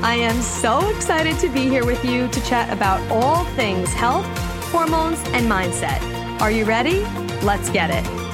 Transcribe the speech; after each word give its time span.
I 0.00 0.14
am 0.14 0.40
so 0.42 0.88
excited 0.94 1.40
to 1.40 1.48
be 1.48 1.62
here 1.62 1.84
with 1.84 2.04
you 2.04 2.28
to 2.28 2.40
chat 2.42 2.72
about 2.72 3.00
all 3.10 3.44
things 3.56 3.92
health, 3.92 4.24
hormones, 4.70 5.18
and 5.30 5.50
mindset. 5.50 6.00
Are 6.40 6.52
you 6.52 6.64
ready? 6.64 7.00
Let's 7.42 7.68
get 7.68 7.90
it. 7.90 8.28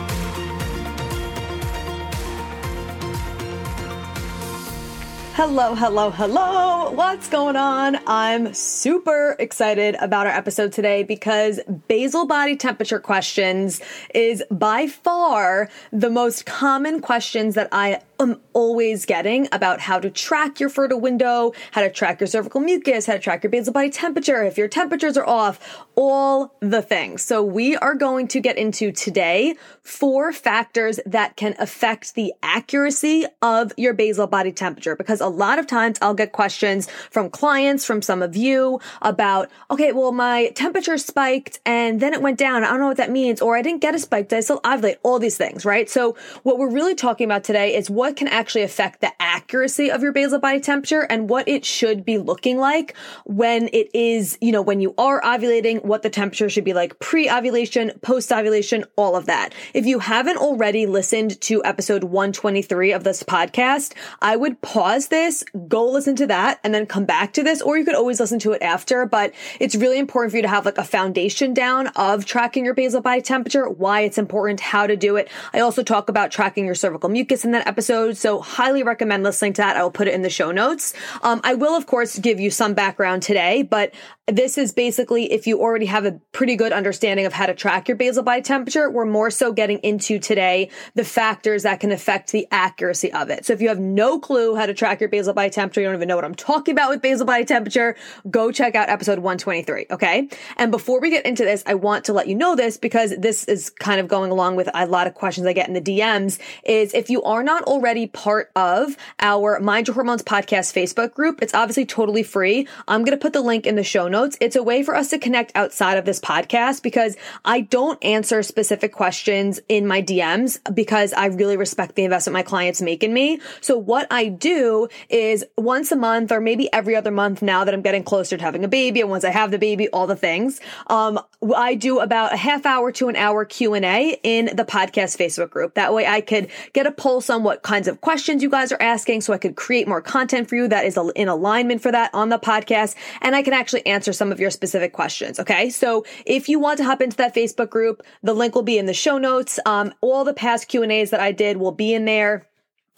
Hello, 5.37 5.75
hello, 5.75 6.11
hello. 6.11 6.91
What's 6.93 7.29
going 7.29 7.57
on? 7.57 7.99
I'm 8.07 8.55
super 8.55 9.35
excited 9.39 9.97
about 10.01 10.27
our 10.29 10.33
episode 10.33 10.71
today 10.71 11.03
because 11.03 11.61
basal 11.89 12.27
body 12.27 12.57
temperature 12.57 13.01
questions 13.01 13.81
is 14.15 14.45
by 14.51 14.87
far 14.87 15.71
the 15.93 16.09
most 16.09 16.47
common 16.47 17.01
questions 17.01 17.57
that 17.57 17.69
I 17.73 18.01
am 18.21 18.41
always 18.53 19.07
getting 19.07 19.49
about 19.53 19.81
how 19.81 19.99
to 19.99 20.11
track 20.11 20.61
your 20.61 20.69
fertile 20.69 21.01
window, 21.01 21.53
how 21.73 21.83
to 21.83 21.91
track 21.91 22.21
your 22.21 22.27
cervical 22.27 22.61
mucus, 22.61 23.07
how 23.07 23.15
to 23.15 23.19
track 23.19 23.43
your 23.43 23.51
basal 23.51 23.73
body 23.73 23.91
temperature, 23.91 24.43
if 24.45 24.57
your 24.57 24.69
temperatures 24.69 25.17
are 25.17 25.27
off, 25.27 25.85
all 25.97 26.55
the 26.61 26.83
things. 26.83 27.23
So 27.23 27.43
we 27.43 27.77
are 27.77 27.95
going 27.95 28.29
to 28.29 28.41
get 28.41 28.57
into 28.57 28.93
today 28.93 29.57
four 29.83 30.33
factors 30.33 31.01
that 31.07 31.37
can 31.37 31.55
affect 31.59 32.15
the 32.15 32.33
accuracy 32.43 33.27
of 33.43 33.73
your 33.77 33.95
basal 33.95 34.27
body 34.27 34.53
temperature 34.53 34.97
because 34.97 35.21
a 35.21 35.29
lot 35.29 35.59
of 35.59 35.67
times 35.67 35.99
I'll 36.01 36.15
get 36.15 36.33
questions 36.33 36.89
from 37.11 37.31
clients, 37.31 37.85
from 37.85 38.03
some 38.03 38.23
of 38.23 38.37
you 38.37 38.81
about, 39.03 39.51
okay, 39.71 39.93
well, 39.93 40.13
my 40.13 40.49
temperature 40.55 40.99
spiked 40.99 41.61
and 41.67 42.01
then 42.01 42.15
it 42.15 42.23
went 42.23 42.39
down. 42.39 42.65
I 42.65 42.69
don't 42.69 42.81
know 42.81 42.87
what 42.89 42.97
that 42.99 43.11
means. 43.11 43.41
Or 43.41 43.57
I 43.57 43.63
didn't 43.63 43.81
get 43.81 43.95
a 43.95 43.99
spike. 43.99 44.29
Did 44.29 44.37
I 44.37 44.41
still 44.41 44.61
ovulate? 44.61 44.97
All 45.03 45.19
these 45.19 45.37
things, 45.37 45.65
right? 45.65 45.89
So 45.89 46.17
what 46.43 46.59
we're 46.59 46.71
really 46.71 46.95
talking 46.95 47.25
about 47.25 47.45
today 47.45 47.75
is 47.75 47.91
what 47.91 48.04
can 48.13 48.29
actually 48.29 48.63
affect 48.63 49.01
the 49.01 49.11
accuracy 49.21 49.91
of 49.91 50.03
your 50.03 50.13
basal 50.13 50.39
body 50.39 50.61
temperature 50.61 51.03
and 51.03 51.29
what 51.29 51.49
it 51.49 51.65
should 51.65 52.05
be 52.05 52.19
looking 52.19 52.59
like 52.59 52.95
when 53.25 53.69
it 53.73 53.89
is, 53.95 54.37
you 54.41 54.53
know, 54.53 54.63
when 54.63 54.81
you 54.81 54.95
are 54.99 55.21
ovulating, 55.23 55.85
what 55.85 56.03
the 56.03 56.11
temperature 56.11 56.49
should 56.49 56.65
be 56.65 56.75
like 56.75 56.99
pre-ovulation, 56.99 57.93
post-ovulation, 58.03 58.85
all 58.97 59.17
of 59.17 59.27
that. 59.27 59.55
If 59.73 59.87
you 59.87 59.99
haven't 60.01 60.37
already 60.37 60.87
listened 60.87 61.41
to 61.43 61.65
episode 61.65 62.05
123 62.05 62.93
of 62.93 63.05
this 63.05 63.23
podcast, 63.23 63.95
I 64.21 64.37
would 64.37 64.61
pause 64.61 65.09
this, 65.09 65.45
go 65.69 65.89
listen 65.89 66.17
to 66.17 66.27
that, 66.27 66.61
and 66.65 66.75
then 66.75 66.87
come 66.87 67.05
back 67.05 67.33
to 67.35 67.43
this, 67.43 67.63
or 67.63 67.79
you 67.79 67.85
could 67.85 67.95
always 67.95 68.21
listen 68.21 68.39
to 68.41 68.53
it 68.53 68.63
after, 68.63 69.07
but 69.07 69.33
it's 69.61 69.75
really 69.75 69.99
important 69.99 70.33
for 70.33 70.37
you 70.37 70.43
to 70.43 70.49
have 70.49 70.67
like 70.67 70.79
a 70.79 70.85
foundation 70.85 71.55
down 71.55 71.87
of 71.97 72.25
tracking 72.25 72.65
your 72.65 72.75
basal 72.75 73.01
body 73.01 73.23
temperature, 73.23 73.69
why 73.69 74.01
it's 74.01 74.19
important, 74.19 74.61
how 74.61 74.87
to 74.87 74.97
do 74.97 75.17
it. 75.17 75.29
I 75.53 75.61
also 75.61 75.83
talk 75.83 76.09
about 76.09 76.31
tracking 76.31 76.67
your 76.67 76.75
cervical 76.75 77.09
mucus 77.09 77.45
in 77.45 77.53
that 77.53 77.67
episode 77.67 77.94
episode. 77.95 78.17
So 78.17 78.41
highly 78.41 78.83
recommend 78.83 79.23
listening 79.23 79.53
to 79.55 79.63
that. 79.63 79.77
I 79.77 79.83
will 79.83 79.91
put 79.91 80.09
it 80.09 80.15
in 80.15 80.23
the 80.23 80.31
show 80.31 80.51
notes. 80.51 80.95
Um, 81.23 81.41
I 81.45 81.55
will, 81.55 81.75
of 81.75 81.87
course, 81.87 82.19
give 82.19 82.41
you 82.41 82.51
some 82.51 82.75
background 82.75 83.23
today, 83.23 83.63
but 83.63 83.95
this 84.27 84.57
is 84.57 84.73
basically 84.73 85.31
if 85.33 85.47
you 85.47 85.61
already 85.61 85.87
have 85.87 86.07
a 86.07 86.13
pretty 86.33 86.57
good 86.57 86.73
understanding 86.73 87.27
of 87.27 87.33
how 87.33 87.45
to 87.45 87.55
track 87.55 87.89
your 87.89 87.97
basal 87.97 88.23
body 88.23 88.41
temperature, 88.41 88.91
we're 88.91 89.05
more 89.05 89.31
so 89.31 89.53
getting 89.53 89.79
into 89.79 90.19
today 90.19 90.71
the 90.95 91.05
factors 91.05 91.65
that 91.65 91.81
can 91.81 91.93
affect 91.93 92.33
the 92.33 92.47
accuracy 92.51 93.13
of 93.13 93.29
it. 93.29 93.45
So 93.45 93.53
if 93.53 93.61
you 93.61 93.69
have 93.69 93.79
no 93.79 94.19
clue 94.19 94.55
how 94.55 94.65
to 94.65 94.73
track 94.73 95.01
your 95.01 95.11
basal 95.11 95.35
body 95.35 95.51
temperature, 95.51 95.83
you 95.83 95.87
don't 95.89 95.97
even 95.97 96.09
know 96.09 96.17
what 96.17 96.25
I'm 96.25 96.35
talking 96.35 96.73
about 96.73 96.89
with 96.89 97.03
basal 97.03 97.27
body 97.27 97.45
temperature, 97.45 97.97
go 98.31 98.51
check 98.51 98.75
out 98.75 98.89
episode 98.89 99.19
123. 99.19 99.87
Okay. 99.91 100.29
And 100.57 100.71
before 100.71 101.01
we 101.01 101.11
get 101.11 101.27
into 101.27 101.45
this, 101.45 101.63
I 101.67 101.75
want 101.75 102.07
to 102.07 102.15
let 102.15 102.27
you 102.27 102.35
know 102.35 102.57
this 102.57 102.79
because 102.79 103.15
this 103.19 103.45
is 103.45 103.69
kind 103.69 104.01
of 104.01 104.09
going 104.09 104.31
along 104.31 104.57
with 104.57 104.71
a 104.73 104.87
lot 104.87 105.07
of 105.07 105.13
questions 105.13 105.47
I 105.47 105.53
get 105.53 105.69
in 105.69 105.75
the 105.75 105.83
DMs 105.83 106.39
is 106.65 106.95
if 106.95 107.11
you 107.11 107.23
are 107.25 107.43
not 107.43 107.65
already 107.65 108.07
part 108.07 108.51
of 108.57 108.97
our 109.21 109.61
Mind 109.61 109.87
Your 109.87 109.95
Hormones 109.95 110.23
podcast 110.23 110.73
Facebook 110.73 111.13
group, 111.13 111.43
it's 111.43 111.53
obviously 111.53 111.85
totally 111.85 112.23
free. 112.23 112.67
I'm 112.89 113.05
going 113.05 113.17
to 113.17 113.21
put 113.21 113.35
the 113.35 113.43
link 113.43 113.67
in 113.67 113.75
the 113.75 113.85
show 113.85 114.09
notes. 114.15 114.39
It's 114.41 114.55
a 114.55 114.63
way 114.63 114.85
for 114.85 114.95
us 114.95 115.11
to 115.11 115.19
connect 115.19 115.51
outside 115.57 115.99
of 115.99 116.05
this 116.05 116.21
podcast 116.21 116.83
because 116.83 117.17
I 117.45 117.63
don't 117.63 118.03
answer 118.05 118.45
specific 118.45 118.93
questions 118.93 119.59
in 119.69 119.89
my 119.89 120.01
DMs 120.01 120.59
because 120.73 121.13
I 121.13 121.27
really 121.27 121.57
respect 121.57 121.97
the 121.97 122.05
investment 122.05 122.35
my 122.35 122.43
clients 122.43 122.81
make 122.81 123.03
in 123.03 123.13
me. 123.13 123.41
So 123.61 123.77
what 123.77 124.07
I 124.13 124.29
do 124.29 124.89
is 125.09 125.45
once 125.59 125.91
a 125.91 125.97
month 125.97 126.31
or 126.31 126.41
maybe 126.41 126.73
every 126.73 126.95
other 126.95 127.11
month 127.11 127.43
now 127.43 127.65
that 127.65 127.75
I'm 127.75 127.83
getting 127.83 128.05
closer 128.05 128.37
to 128.37 128.43
having 128.43 128.65
a 128.65 128.69
baby 128.69 129.01
and 129.01 129.11
once 129.11 129.25
I 129.25 129.31
have 129.31 129.51
the 129.51 129.59
baby, 129.59 129.89
all 129.89 130.07
the 130.07 130.17
things, 130.17 130.61
um, 130.87 131.19
I 131.57 131.75
do 131.75 131.99
about 131.99 132.33
a 132.33 132.37
half 132.37 132.65
hour 132.67 132.93
to 132.93 133.09
an 133.09 133.17
hour 133.17 133.45
Q&A 133.45 134.19
in 134.23 134.47
the 134.55 134.65
podcast 134.65 135.19
Facebook 135.19 135.51
group. 135.51 135.75
That 135.75 135.93
way 135.93 136.07
I 136.07 136.21
could 136.21 136.51
get 136.73 136.87
a 136.87 136.93
pulse 136.93 137.29
on 137.29 137.43
what 137.43 137.63
kinds 137.63 137.89
of 137.89 138.01
questions 138.01 138.43
you 138.43 138.51
guys 138.51 138.71
are 138.71 138.81
asking 138.81 139.23
so 139.23 139.33
I 139.33 139.39
could 139.39 139.57
create 139.57 139.89
more 139.89 140.01
content 140.01 140.49
for 140.49 140.55
you 140.55 140.69
that 140.69 140.85
is 140.85 140.99
in 141.17 141.29
alignment 141.29 141.83
for 141.83 141.91
that 141.91 142.11
on 142.15 142.29
the 142.29 142.39
podcast. 142.39 142.95
And 143.21 143.35
I 143.35 143.43
can 143.43 143.53
actually 143.53 143.85
answer 143.87 144.04
some 144.13 144.33
of 144.33 144.41
your 144.41 144.51
specific 144.51 144.93
questions. 144.93 145.41
Okay. 145.41 145.71
So 145.71 146.05
if 146.27 146.49
you 146.49 146.59
want 146.59 146.79
to 146.79 146.85
hop 146.85 147.01
into 147.01 147.17
that 147.17 147.35
Facebook 147.35 147.71
group, 147.71 148.03
the 148.23 148.35
link 148.35 148.55
will 148.55 148.63
be 148.63 148.79
in 148.79 148.87
the 148.87 148.95
show 148.95 149.19
notes. 149.19 149.59
Um, 149.67 149.93
all 150.01 150.25
the 150.25 150.35
past 150.35 150.69
Q 150.69 150.83
and 150.83 150.93
A's 150.93 151.11
that 151.11 151.21
I 151.21 151.33
did 151.33 151.57
will 151.57 151.73
be 151.73 151.95
in 151.95 152.05
there. 152.05 152.47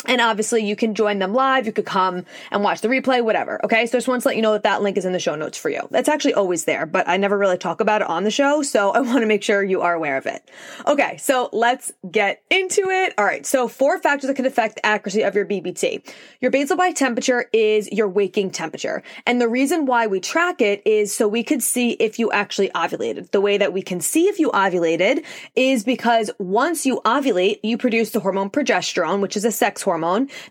And 0.06 0.20
obviously 0.20 0.64
you 0.64 0.76
can 0.76 0.94
join 0.94 1.18
them 1.18 1.34
live. 1.34 1.66
You 1.66 1.72
could 1.72 1.86
come 1.86 2.24
and 2.50 2.62
watch 2.62 2.80
the 2.80 2.88
replay, 2.88 3.22
whatever. 3.22 3.60
Okay. 3.64 3.86
So 3.86 3.96
I 3.96 3.98
just 3.98 4.08
want 4.08 4.22
to 4.22 4.28
let 4.28 4.36
you 4.36 4.42
know 4.42 4.52
that 4.52 4.62
that 4.62 4.82
link 4.82 4.96
is 4.96 5.04
in 5.04 5.12
the 5.12 5.20
show 5.20 5.34
notes 5.34 5.58
for 5.58 5.68
you. 5.68 5.86
That's 5.90 6.08
actually 6.08 6.34
always 6.34 6.64
there, 6.64 6.86
but 6.86 7.08
I 7.08 7.16
never 7.16 7.36
really 7.36 7.58
talk 7.58 7.80
about 7.80 8.02
it 8.02 8.08
on 8.08 8.24
the 8.24 8.30
show. 8.30 8.62
So 8.62 8.90
I 8.96 9.00
want 9.00 9.20
to 9.20 9.26
make 9.26 9.42
sure 9.42 9.62
you 9.62 9.82
are 9.82 9.94
aware 9.94 10.16
of 10.16 10.26
it. 10.26 10.48
Okay. 10.86 11.16
So 11.18 11.50
let's 11.52 11.92
get 12.10 12.42
into 12.50 12.82
it. 12.88 13.14
All 13.18 13.24
right. 13.24 13.44
So 13.44 13.68
four 13.68 13.98
factors 13.98 14.28
that 14.28 14.34
can 14.34 14.46
affect 14.46 14.76
the 14.76 14.86
accuracy 14.86 15.22
of 15.22 15.34
your 15.34 15.46
BBT. 15.46 16.08
Your 16.40 16.50
basal 16.50 16.76
body 16.76 16.92
temperature 16.92 17.48
is 17.52 17.90
your 17.90 18.08
waking 18.08 18.50
temperature. 18.50 19.02
And 19.26 19.40
the 19.40 19.48
reason 19.48 19.86
why 19.86 20.06
we 20.06 20.20
track 20.20 20.60
it 20.60 20.82
is 20.86 21.14
so 21.14 21.26
we 21.28 21.42
could 21.42 21.62
see 21.62 21.92
if 21.92 22.18
you 22.18 22.30
actually 22.30 22.68
ovulated. 22.70 23.30
The 23.30 23.40
way 23.40 23.58
that 23.58 23.72
we 23.72 23.82
can 23.82 24.00
see 24.00 24.28
if 24.28 24.38
you 24.38 24.50
ovulated 24.50 25.24
is 25.54 25.84
because 25.84 26.30
once 26.38 26.86
you 26.86 27.00
ovulate, 27.04 27.60
you 27.62 27.76
produce 27.76 28.10
the 28.10 28.20
hormone 28.20 28.50
progesterone, 28.50 29.20
which 29.20 29.36
is 29.36 29.44
a 29.44 29.52
sex 29.52 29.82
hormone 29.82 29.95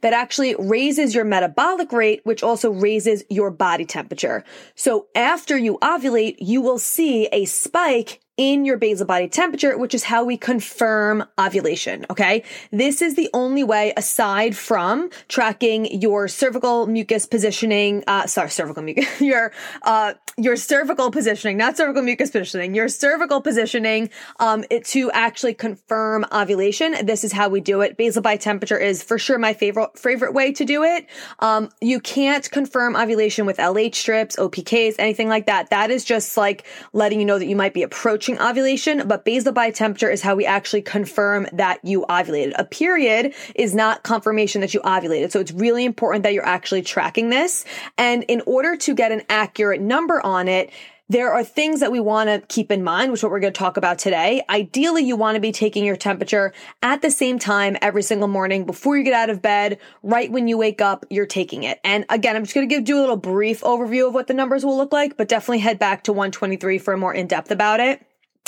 that 0.02 0.14
actually 0.14 0.56
raises 0.58 1.14
your 1.14 1.26
metabolic 1.26 1.92
rate, 1.92 2.22
which 2.24 2.44
also 2.44 2.72
raises 2.72 3.24
your 3.30 3.52
body 3.52 3.86
temperature. 3.86 4.44
So 4.76 5.08
after 5.16 5.58
you 5.58 5.78
ovulate, 5.82 6.38
you 6.40 6.62
will 6.62 6.80
see 6.80 7.28
a 7.32 7.46
spike 7.46 8.22
in 8.38 8.66
your 8.66 8.78
basal 8.78 9.06
body 9.06 9.30
temperature, 9.30 9.78
which 9.78 9.94
is 9.94 10.04
how 10.04 10.24
we 10.24 10.38
confirm 10.38 11.24
ovulation. 11.40 12.06
Okay. 12.10 12.44
This 12.72 13.02
is 13.02 13.16
the 13.16 13.30
only 13.34 13.64
way 13.64 13.94
aside 13.96 14.58
from 14.58 15.10
tracking 15.28 15.86
your 16.02 16.28
cervical 16.28 16.86
mucus 16.88 17.26
positioning, 17.26 18.04
uh, 18.08 18.28
sorry, 18.28 18.50
cervical 18.50 18.84
mucus, 18.84 19.06
your, 19.22 19.54
uh, 19.84 20.14
your 20.38 20.58
cervical 20.58 21.12
positioning, 21.12 21.56
not 21.56 21.78
cervical 21.78 22.04
mucus 22.04 22.30
positioning, 22.30 22.76
your 22.76 22.90
cervical 22.90 23.40
positioning, 23.40 24.10
um, 24.40 24.66
it, 24.70 24.84
to 24.86 25.10
actually 25.12 25.54
confirm 25.54 26.26
ovulation. 26.34 27.06
This 27.06 27.24
is 27.24 27.32
how 27.32 27.48
we 27.48 27.62
do 27.62 27.82
it. 27.82 27.96
Basal 27.96 28.22
body 28.22 28.38
temperature 28.38 28.78
is 28.78 29.02
for 29.02 29.18
sure 29.18 29.38
my 29.38 29.54
favorite, 29.54 29.98
favorite 29.98 30.34
way 30.34 30.52
to 30.52 30.66
do 30.66 30.84
it. 30.84 31.08
Um, 31.40 31.70
you 31.80 32.02
can't 32.02 32.50
confirm 32.52 32.98
ovulation 32.98 33.46
with 33.46 33.58
LH 33.58 33.96
strips, 33.96 34.36
OPKs, 34.36 34.96
anything 35.00 35.30
like 35.30 35.46
that. 35.46 35.70
That 35.70 35.90
is 35.90 36.04
just 36.04 36.36
like 36.36 36.66
letting 36.92 37.20
you 37.20 37.26
know 37.26 37.40
that 37.40 37.46
you 37.46 37.56
might 37.56 37.74
be 37.74 37.84
approaching 37.84 38.25
approaching 38.26 38.48
ovulation, 38.48 39.08
but 39.08 39.24
basal 39.24 39.54
body 39.54 39.72
temperature 39.72 40.10
is 40.10 40.22
how 40.22 40.36
we 40.36 40.46
actually 40.46 40.82
confirm 40.82 41.48
that 41.54 41.80
you 41.84 42.06
ovulated. 42.10 42.54
A 42.58 42.66
period 42.66 43.34
is 43.54 43.76
not 43.76 44.04
confirmation 44.04 44.62
that 44.62 44.74
you 44.74 44.80
ovulated. 44.82 45.32
So 45.32 45.40
it's 45.40 45.52
really 45.52 45.86
important 45.86 46.24
that 46.24 46.34
you're 46.34 46.46
actually 46.46 46.82
tracking 46.82 47.30
this. 47.30 47.66
And 47.98 48.24
in 48.24 48.42
order 48.46 48.76
to 48.78 48.96
get 48.96 49.12
an 49.12 49.22
accurate 49.30 49.82
number 49.82 50.26
on 50.26 50.48
it, 50.48 50.72
there 51.08 51.32
are 51.32 51.44
things 51.44 51.82
that 51.82 51.92
we 51.92 52.00
want 52.00 52.30
to 52.30 52.42
keep 52.48 52.72
in 52.72 52.84
mind, 52.84 53.12
which 53.12 53.20
is 53.20 53.24
what 53.24 53.32
we're 53.32 53.40
going 53.40 53.54
to 53.54 53.60
talk 53.60 53.78
about 53.78 54.00
today. 54.00 54.42
Ideally, 54.50 55.04
you 55.04 55.16
want 55.16 55.36
to 55.36 55.40
be 55.40 55.52
taking 55.52 55.86
your 55.86 55.96
temperature 55.96 56.52
at 56.82 57.04
the 57.04 57.12
same 57.12 57.38
time 57.38 57.78
every 57.80 58.02
single 58.02 58.28
morning 58.28 58.66
before 58.66 58.98
you 58.98 59.04
get 59.04 59.14
out 59.14 59.30
of 59.30 59.40
bed, 59.40 59.78
right 60.02 60.32
when 60.32 60.48
you 60.48 60.58
wake 60.58 60.82
up, 60.82 61.06
you're 61.12 61.28
taking 61.28 61.62
it. 61.62 61.80
And 61.84 62.06
again, 62.10 62.36
I'm 62.36 62.44
just 62.44 62.56
going 62.56 62.68
to 62.68 62.76
give 62.76 62.90
you 62.90 62.98
a 62.98 63.02
little 63.02 63.18
brief 63.18 63.62
overview 63.62 64.08
of 64.08 64.16
what 64.16 64.26
the 64.26 64.34
numbers 64.34 64.66
will 64.66 64.78
look 64.78 64.92
like, 64.92 65.16
but 65.16 65.28
definitely 65.28 65.60
head 65.60 65.78
back 65.78 66.06
to 66.06 66.12
123 66.12 66.80
for 66.80 66.98
more 66.98 67.14
in 67.14 67.28
depth 67.28 67.52
about 67.52 67.80
it. 67.80 68.04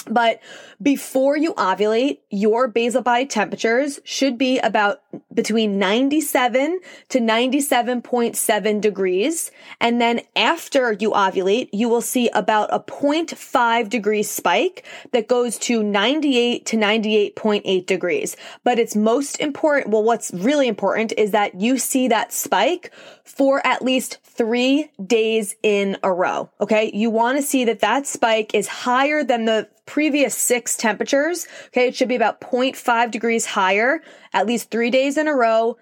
But 0.09 0.39
before 0.81 1.37
you 1.37 1.53
ovulate, 1.53 2.19
your 2.29 2.67
basal 2.67 3.01
body 3.01 3.25
temperatures 3.25 3.99
should 4.03 4.37
be 4.37 4.59
about 4.59 5.01
between 5.37 5.77
97 5.77 6.79
to 7.09 7.19
97.7 7.19 8.81
degrees. 8.81 9.51
And 9.79 10.01
then 10.01 10.21
after 10.35 10.93
you 10.93 11.11
ovulate, 11.11 11.69
you 11.71 11.87
will 11.87 12.01
see 12.01 12.27
about 12.29 12.73
a 12.73 12.79
0.5 12.79 13.87
degree 13.87 14.23
spike 14.23 14.83
that 15.11 15.27
goes 15.27 15.59
to 15.59 15.83
98 15.83 16.65
to 16.65 16.75
98.8 16.77 17.85
degrees. 17.85 18.35
But 18.63 18.79
it's 18.79 18.95
most 18.95 19.39
important. 19.39 19.93
Well, 19.93 20.03
what's 20.03 20.33
really 20.33 20.67
important 20.67 21.13
is 21.15 21.29
that 21.31 21.61
you 21.61 21.77
see 21.77 22.07
that 22.07 22.33
spike 22.33 22.91
for 23.23 23.65
at 23.65 23.83
least 23.83 24.17
three 24.23 24.89
days 25.05 25.55
in 25.61 25.97
a 26.01 26.11
row. 26.11 26.49
Okay. 26.59 26.89
You 26.95 27.11
want 27.11 27.37
to 27.37 27.43
see 27.43 27.63
that 27.65 27.81
that 27.81 28.07
spike 28.07 28.55
is 28.55 28.67
higher 28.67 29.23
than 29.23 29.45
the 29.45 29.69
previous 29.85 30.35
six 30.35 30.75
temperatures. 30.75 31.47
Okay. 31.67 31.87
It 31.87 31.95
should 31.95 32.07
be 32.07 32.15
about 32.15 32.41
0.5 32.41 33.11
degrees 33.11 33.45
higher 33.45 34.01
at 34.33 34.45
least 34.45 34.69
three 34.69 34.91
days 34.91 35.17
in 35.17 35.26
a 35.27 35.35
row 35.35 35.77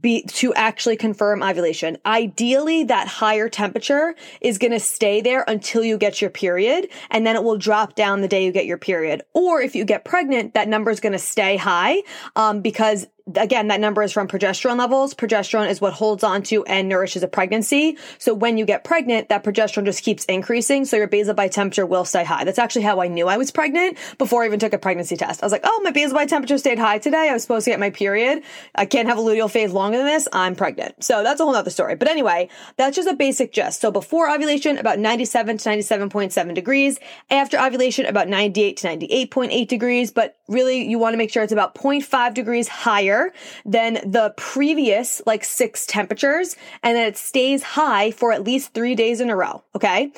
be 0.00 0.22
to 0.22 0.54
actually 0.54 0.96
confirm 0.96 1.42
ovulation. 1.42 1.98
Ideally, 2.06 2.84
that 2.84 3.08
higher 3.08 3.48
temperature 3.48 4.14
is 4.40 4.58
going 4.58 4.70
to 4.70 4.78
stay 4.78 5.20
there 5.20 5.44
until 5.48 5.82
you 5.82 5.98
get 5.98 6.20
your 6.20 6.30
period, 6.30 6.88
and 7.10 7.26
then 7.26 7.34
it 7.34 7.42
will 7.42 7.58
drop 7.58 7.96
down 7.96 8.20
the 8.20 8.28
day 8.28 8.44
you 8.44 8.52
get 8.52 8.66
your 8.66 8.78
period. 8.78 9.22
Or 9.34 9.60
if 9.60 9.74
you 9.74 9.84
get 9.84 10.04
pregnant, 10.04 10.54
that 10.54 10.68
number 10.68 10.90
is 10.90 11.00
going 11.00 11.12
to 11.12 11.18
stay 11.18 11.56
high 11.56 12.02
um, 12.36 12.60
because 12.60 13.08
again, 13.36 13.68
that 13.68 13.80
number 13.80 14.02
is 14.02 14.12
from 14.12 14.28
progesterone 14.28 14.78
levels. 14.78 15.14
Progesterone 15.14 15.68
is 15.68 15.80
what 15.80 15.92
holds 15.92 16.24
on 16.24 16.42
to 16.44 16.64
and 16.64 16.88
nourishes 16.88 17.22
a 17.22 17.28
pregnancy. 17.28 17.96
So 18.18 18.34
when 18.34 18.58
you 18.58 18.64
get 18.64 18.84
pregnant, 18.84 19.28
that 19.28 19.44
progesterone 19.44 19.84
just 19.84 20.02
keeps 20.02 20.24
increasing. 20.26 20.84
So 20.84 20.96
your 20.96 21.06
basal 21.06 21.34
body 21.34 21.48
temperature 21.48 21.86
will 21.86 22.04
stay 22.04 22.24
high. 22.24 22.44
That's 22.44 22.58
actually 22.58 22.82
how 22.82 23.00
I 23.00 23.08
knew 23.08 23.28
I 23.28 23.36
was 23.36 23.50
pregnant 23.50 23.98
before 24.18 24.42
I 24.42 24.46
even 24.46 24.58
took 24.58 24.72
a 24.72 24.78
pregnancy 24.78 25.16
test. 25.16 25.42
I 25.42 25.46
was 25.46 25.52
like, 25.52 25.62
oh, 25.64 25.80
my 25.84 25.90
basal 25.90 26.14
body 26.14 26.28
temperature 26.28 26.58
stayed 26.58 26.78
high 26.78 26.98
today. 26.98 27.28
I 27.28 27.32
was 27.32 27.42
supposed 27.42 27.64
to 27.64 27.70
get 27.70 27.80
my 27.80 27.90
period. 27.90 28.42
I 28.74 28.86
can't 28.86 29.08
have 29.08 29.18
a 29.18 29.22
luteal 29.22 29.50
phase 29.50 29.72
longer 29.72 29.98
than 29.98 30.06
this. 30.06 30.28
I'm 30.32 30.56
pregnant. 30.56 31.02
So 31.04 31.22
that's 31.22 31.40
a 31.40 31.44
whole 31.44 31.54
other 31.54 31.70
story. 31.70 31.96
But 31.96 32.08
anyway, 32.08 32.48
that's 32.76 32.96
just 32.96 33.08
a 33.08 33.14
basic 33.14 33.52
gist. 33.52 33.80
So 33.80 33.90
before 33.90 34.30
ovulation, 34.30 34.78
about 34.78 34.98
97 34.98 35.58
to 35.58 35.68
97.7 35.68 36.54
degrees. 36.54 36.98
After 37.30 37.60
ovulation, 37.60 38.06
about 38.06 38.28
98 38.28 38.76
to 38.78 38.88
98.8 38.88 39.68
degrees. 39.68 40.10
But 40.10 40.38
really, 40.48 40.88
you 40.88 40.98
want 40.98 41.14
to 41.14 41.18
make 41.18 41.30
sure 41.30 41.42
it's 41.42 41.52
about 41.52 41.74
0.5 41.74 42.34
degrees 42.34 42.68
higher 42.68 43.19
than 43.64 43.94
the 43.94 44.34
previous 44.36 45.22
like 45.26 45.44
six 45.44 45.86
temperatures 45.86 46.56
and 46.82 46.96
then 46.96 47.06
it 47.06 47.16
stays 47.16 47.62
high 47.62 48.10
for 48.10 48.32
at 48.32 48.44
least 48.44 48.74
three 48.74 48.94
days 48.94 49.20
in 49.20 49.30
a 49.30 49.36
row. 49.36 49.62
Okay. 49.74 50.12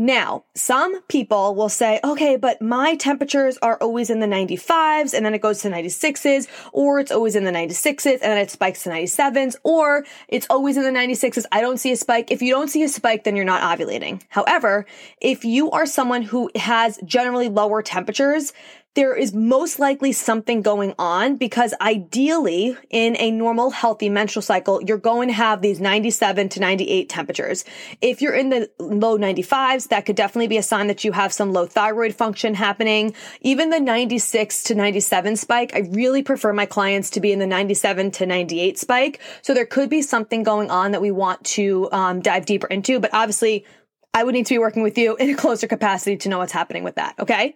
Now, 0.00 0.44
some 0.54 1.02
people 1.08 1.56
will 1.56 1.68
say, 1.68 1.98
okay, 2.04 2.36
but 2.36 2.62
my 2.62 2.94
temperatures 2.94 3.58
are 3.60 3.76
always 3.80 4.10
in 4.10 4.20
the 4.20 4.28
95s 4.28 5.12
and 5.12 5.26
then 5.26 5.34
it 5.34 5.40
goes 5.40 5.60
to 5.62 5.70
96s, 5.70 6.46
or 6.72 7.00
it's 7.00 7.10
always 7.10 7.34
in 7.34 7.42
the 7.42 7.50
96s 7.50 8.12
and 8.12 8.22
then 8.22 8.38
it 8.38 8.48
spikes 8.48 8.84
to 8.84 8.90
97s, 8.90 9.56
or 9.64 10.06
it's 10.28 10.46
always 10.50 10.76
in 10.76 10.84
the 10.84 10.96
96s. 10.96 11.46
I 11.50 11.60
don't 11.60 11.78
see 11.78 11.90
a 11.90 11.96
spike. 11.96 12.30
If 12.30 12.42
you 12.42 12.52
don't 12.52 12.68
see 12.68 12.84
a 12.84 12.88
spike, 12.88 13.24
then 13.24 13.34
you're 13.34 13.44
not 13.44 13.62
ovulating. 13.62 14.22
However, 14.28 14.86
if 15.20 15.44
you 15.44 15.72
are 15.72 15.84
someone 15.84 16.22
who 16.22 16.48
has 16.54 17.00
generally 17.04 17.48
lower 17.48 17.82
temperatures, 17.82 18.52
there 18.94 19.14
is 19.14 19.32
most 19.32 19.78
likely 19.78 20.10
something 20.10 20.60
going 20.60 20.92
on 20.98 21.36
because 21.36 21.72
ideally 21.80 22.76
in 22.90 23.16
a 23.18 23.30
normal 23.30 23.70
healthy 23.70 24.08
menstrual 24.08 24.42
cycle, 24.42 24.82
you're 24.82 24.98
going 24.98 25.28
to 25.28 25.34
have 25.34 25.62
these 25.62 25.80
97 25.80 26.48
to 26.48 26.60
98 26.60 27.08
temperatures. 27.08 27.64
If 28.00 28.20
you're 28.20 28.34
in 28.34 28.48
the 28.48 28.68
low 28.80 29.16
95s, 29.16 29.88
that 29.88 30.04
could 30.04 30.16
definitely 30.16 30.48
be 30.48 30.56
a 30.56 30.62
sign 30.62 30.88
that 30.88 31.04
you 31.04 31.12
have 31.12 31.32
some 31.32 31.52
low 31.52 31.66
thyroid 31.66 32.14
function 32.14 32.54
happening. 32.54 33.14
Even 33.40 33.70
the 33.70 33.78
96 33.78 34.64
to 34.64 34.74
97 34.74 35.36
spike, 35.36 35.74
I 35.74 35.80
really 35.90 36.22
prefer 36.22 36.52
my 36.52 36.66
clients 36.66 37.10
to 37.10 37.20
be 37.20 37.30
in 37.30 37.38
the 37.38 37.46
97 37.46 38.10
to 38.12 38.26
98 38.26 38.78
spike. 38.78 39.20
So 39.42 39.54
there 39.54 39.66
could 39.66 39.90
be 39.90 40.02
something 40.02 40.42
going 40.42 40.70
on 40.70 40.90
that 40.90 41.00
we 41.00 41.12
want 41.12 41.44
to 41.44 41.88
um, 41.92 42.20
dive 42.20 42.46
deeper 42.46 42.66
into, 42.66 42.98
but 42.98 43.10
obviously 43.12 43.64
I 44.12 44.24
would 44.24 44.34
need 44.34 44.46
to 44.46 44.54
be 44.54 44.58
working 44.58 44.82
with 44.82 44.98
you 44.98 45.14
in 45.16 45.30
a 45.30 45.34
closer 45.36 45.68
capacity 45.68 46.16
to 46.16 46.28
know 46.28 46.38
what's 46.38 46.52
happening 46.52 46.82
with 46.82 46.96
that. 46.96 47.14
Okay. 47.20 47.54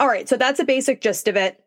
All 0.00 0.08
right, 0.08 0.28
so 0.28 0.36
that's 0.36 0.60
a 0.60 0.64
basic 0.64 1.00
gist 1.00 1.28
of 1.28 1.36
it. 1.36 1.60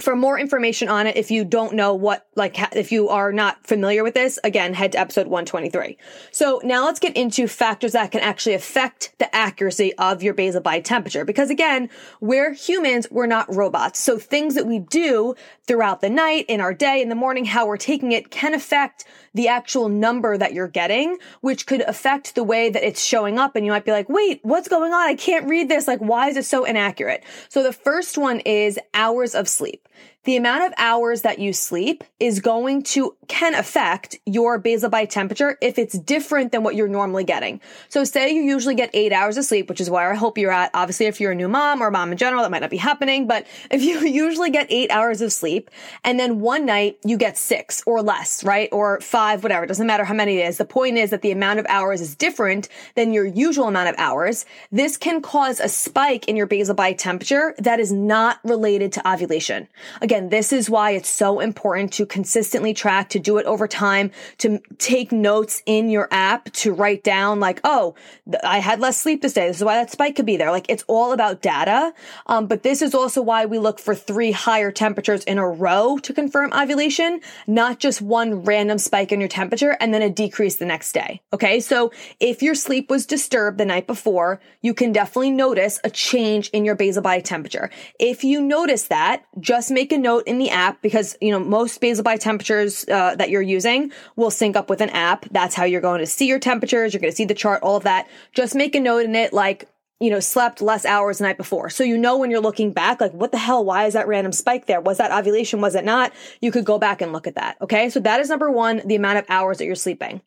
For 0.00 0.14
more 0.14 0.38
information 0.38 0.88
on 0.88 1.08
it, 1.08 1.16
if 1.16 1.30
you 1.30 1.44
don't 1.44 1.74
know 1.74 1.92
what, 1.92 2.24
like, 2.36 2.56
if 2.76 2.92
you 2.92 3.08
are 3.08 3.32
not 3.32 3.66
familiar 3.66 4.04
with 4.04 4.14
this, 4.14 4.38
again, 4.44 4.72
head 4.72 4.92
to 4.92 5.00
episode 5.00 5.26
123. 5.26 5.98
So 6.30 6.60
now 6.62 6.84
let's 6.84 7.00
get 7.00 7.16
into 7.16 7.48
factors 7.48 7.92
that 7.92 8.12
can 8.12 8.20
actually 8.20 8.54
affect 8.54 9.12
the 9.18 9.34
accuracy 9.34 9.92
of 9.94 10.22
your 10.22 10.34
basal 10.34 10.60
body 10.60 10.82
temperature. 10.82 11.24
Because 11.24 11.50
again, 11.50 11.90
we're 12.20 12.52
humans, 12.52 13.08
we're 13.10 13.26
not 13.26 13.52
robots. 13.52 13.98
So 13.98 14.18
things 14.18 14.54
that 14.54 14.66
we 14.66 14.78
do 14.78 15.34
throughout 15.68 16.00
the 16.00 16.10
night, 16.10 16.46
in 16.48 16.60
our 16.60 16.74
day, 16.74 17.00
in 17.02 17.10
the 17.10 17.14
morning, 17.14 17.44
how 17.44 17.66
we're 17.66 17.76
taking 17.76 18.10
it 18.10 18.30
can 18.30 18.54
affect 18.54 19.04
the 19.34 19.46
actual 19.46 19.88
number 19.88 20.36
that 20.36 20.54
you're 20.54 20.66
getting, 20.66 21.18
which 21.42 21.66
could 21.66 21.82
affect 21.82 22.34
the 22.34 22.42
way 22.42 22.70
that 22.70 22.82
it's 22.82 23.04
showing 23.04 23.38
up. 23.38 23.54
And 23.54 23.64
you 23.64 23.70
might 23.70 23.84
be 23.84 23.92
like, 23.92 24.08
wait, 24.08 24.40
what's 24.42 24.66
going 24.66 24.92
on? 24.92 25.08
I 25.08 25.14
can't 25.14 25.46
read 25.48 25.68
this. 25.68 25.86
Like, 25.86 26.00
why 26.00 26.30
is 26.30 26.36
it 26.38 26.46
so 26.46 26.64
inaccurate? 26.64 27.22
So 27.50 27.62
the 27.62 27.72
first 27.72 28.16
one 28.16 28.40
is 28.40 28.80
hours 28.94 29.34
of 29.34 29.46
sleep 29.46 29.86
the 30.24 30.36
amount 30.36 30.64
of 30.64 30.74
hours 30.78 31.22
that 31.22 31.38
you 31.38 31.52
sleep 31.52 32.04
is 32.18 32.40
going 32.40 32.82
to 32.82 33.16
can 33.28 33.54
affect 33.54 34.18
your 34.26 34.58
basal 34.58 34.90
body 34.90 35.06
temperature 35.06 35.56
if 35.62 35.78
it's 35.78 35.98
different 35.98 36.50
than 36.52 36.62
what 36.62 36.74
you're 36.74 36.88
normally 36.88 37.24
getting. 37.24 37.60
So 37.88 38.04
say 38.04 38.34
you 38.34 38.42
usually 38.42 38.74
get 38.74 38.90
eight 38.92 39.12
hours 39.12 39.36
of 39.36 39.44
sleep, 39.44 39.68
which 39.68 39.80
is 39.80 39.88
where 39.88 40.12
I 40.12 40.16
hope 40.16 40.36
you're 40.36 40.50
at. 40.50 40.70
Obviously, 40.74 41.06
if 41.06 41.20
you're 41.20 41.32
a 41.32 41.36
new 41.36 41.48
mom 41.48 41.80
or 41.80 41.90
mom 41.90 42.10
in 42.10 42.18
general, 42.18 42.42
that 42.42 42.50
might 42.50 42.60
not 42.60 42.70
be 42.70 42.76
happening, 42.76 43.26
but 43.26 43.46
if 43.70 43.82
you 43.82 44.00
usually 44.00 44.50
get 44.50 44.66
eight 44.70 44.90
hours 44.90 45.20
of 45.20 45.32
sleep 45.32 45.70
and 46.04 46.18
then 46.18 46.40
one 46.40 46.66
night 46.66 46.98
you 47.04 47.16
get 47.16 47.38
six 47.38 47.82
or 47.86 48.02
less, 48.02 48.42
right? 48.42 48.68
Or 48.72 49.00
five, 49.00 49.42
whatever. 49.42 49.64
It 49.64 49.68
doesn't 49.68 49.86
matter 49.86 50.04
how 50.04 50.14
many 50.14 50.38
it 50.38 50.48
is. 50.48 50.58
The 50.58 50.64
point 50.64 50.98
is 50.98 51.10
that 51.10 51.22
the 51.22 51.30
amount 51.30 51.60
of 51.60 51.66
hours 51.68 52.00
is 52.00 52.16
different 52.16 52.68
than 52.96 53.12
your 53.12 53.24
usual 53.24 53.68
amount 53.68 53.88
of 53.88 53.94
hours. 53.98 54.46
This 54.72 54.96
can 54.96 55.22
cause 55.22 55.60
a 55.60 55.68
spike 55.68 56.26
in 56.26 56.36
your 56.36 56.46
basal 56.46 56.74
body 56.74 56.94
temperature 56.94 57.54
that 57.58 57.78
is 57.78 57.92
not 57.92 58.40
related 58.44 58.92
to 58.92 59.10
ovulation. 59.10 59.68
This 60.08 60.52
is 60.52 60.70
why 60.70 60.92
it's 60.92 61.08
so 61.08 61.40
important 61.40 61.92
to 61.94 62.06
consistently 62.06 62.74
track, 62.74 63.10
to 63.10 63.18
do 63.18 63.38
it 63.38 63.46
over 63.46 63.68
time, 63.68 64.10
to 64.38 64.60
take 64.78 65.12
notes 65.12 65.62
in 65.66 65.90
your 65.90 66.08
app, 66.10 66.50
to 66.52 66.72
write 66.72 67.04
down 67.04 67.40
like, 67.40 67.60
oh, 67.64 67.94
I 68.42 68.58
had 68.58 68.80
less 68.80 69.00
sleep 69.00 69.22
this 69.22 69.32
day. 69.32 69.48
This 69.48 69.58
is 69.58 69.64
why 69.64 69.76
that 69.76 69.90
spike 69.90 70.16
could 70.16 70.26
be 70.26 70.36
there. 70.36 70.50
Like 70.50 70.66
it's 70.68 70.84
all 70.86 71.12
about 71.12 71.42
data. 71.42 71.92
Um, 72.26 72.46
but 72.46 72.62
this 72.62 72.82
is 72.82 72.94
also 72.94 73.22
why 73.22 73.46
we 73.46 73.58
look 73.58 73.78
for 73.78 73.94
three 73.94 74.32
higher 74.32 74.72
temperatures 74.72 75.24
in 75.24 75.38
a 75.38 75.48
row 75.48 75.98
to 75.98 76.12
confirm 76.12 76.52
ovulation, 76.52 77.20
not 77.46 77.78
just 77.78 78.00
one 78.00 78.44
random 78.44 78.78
spike 78.78 79.12
in 79.12 79.20
your 79.20 79.28
temperature 79.28 79.76
and 79.80 79.92
then 79.92 80.02
a 80.02 80.10
decrease 80.10 80.56
the 80.56 80.64
next 80.64 80.92
day. 80.92 81.20
Okay. 81.32 81.60
So 81.60 81.92
if 82.20 82.42
your 82.42 82.54
sleep 82.54 82.90
was 82.90 83.06
disturbed 83.06 83.58
the 83.58 83.64
night 83.64 83.86
before, 83.86 84.40
you 84.62 84.74
can 84.74 84.92
definitely 84.92 85.30
notice 85.30 85.80
a 85.84 85.90
change 85.90 86.48
in 86.50 86.64
your 86.64 86.74
basal 86.74 87.02
body 87.02 87.22
temperature. 87.22 87.70
If 87.98 88.24
you 88.24 88.40
notice 88.40 88.88
that, 88.88 89.24
just 89.38 89.70
make 89.70 89.92
a 89.92 89.97
note 89.98 90.24
in 90.26 90.38
the 90.38 90.50
app 90.50 90.80
because, 90.82 91.16
you 91.20 91.30
know, 91.30 91.38
most 91.38 91.80
basal 91.80 92.04
body 92.04 92.18
temperatures 92.18 92.84
uh, 92.88 93.14
that 93.16 93.30
you're 93.30 93.42
using 93.42 93.92
will 94.16 94.30
sync 94.30 94.56
up 94.56 94.70
with 94.70 94.80
an 94.80 94.90
app. 94.90 95.26
That's 95.30 95.54
how 95.54 95.64
you're 95.64 95.80
going 95.80 96.00
to 96.00 96.06
see 96.06 96.26
your 96.26 96.38
temperatures. 96.38 96.94
You're 96.94 97.00
going 97.00 97.12
to 97.12 97.16
see 97.16 97.24
the 97.24 97.34
chart, 97.34 97.62
all 97.62 97.76
of 97.76 97.84
that. 97.84 98.08
Just 98.32 98.54
make 98.54 98.74
a 98.74 98.80
note 98.80 99.04
in 99.04 99.14
it 99.14 99.32
like, 99.32 99.68
you 100.00 100.10
know, 100.10 100.20
slept 100.20 100.62
less 100.62 100.84
hours 100.84 101.18
the 101.18 101.24
night 101.24 101.36
before. 101.36 101.70
So 101.70 101.82
you 101.82 101.98
know 101.98 102.16
when 102.16 102.30
you're 102.30 102.40
looking 102.40 102.72
back, 102.72 103.00
like, 103.00 103.12
what 103.12 103.32
the 103.32 103.38
hell? 103.38 103.64
Why 103.64 103.86
is 103.86 103.94
that 103.94 104.06
random 104.06 104.32
spike 104.32 104.66
there? 104.66 104.80
Was 104.80 104.98
that 104.98 105.10
ovulation? 105.10 105.60
Was 105.60 105.74
it 105.74 105.84
not? 105.84 106.12
You 106.40 106.52
could 106.52 106.64
go 106.64 106.78
back 106.78 107.02
and 107.02 107.12
look 107.12 107.26
at 107.26 107.34
that. 107.34 107.56
Okay. 107.60 107.90
So 107.90 107.98
that 108.00 108.20
is 108.20 108.28
number 108.28 108.50
one, 108.50 108.82
the 108.84 108.94
amount 108.94 109.18
of 109.18 109.26
hours 109.28 109.58
that 109.58 109.64
you're 109.64 109.74
sleeping. 109.74 110.20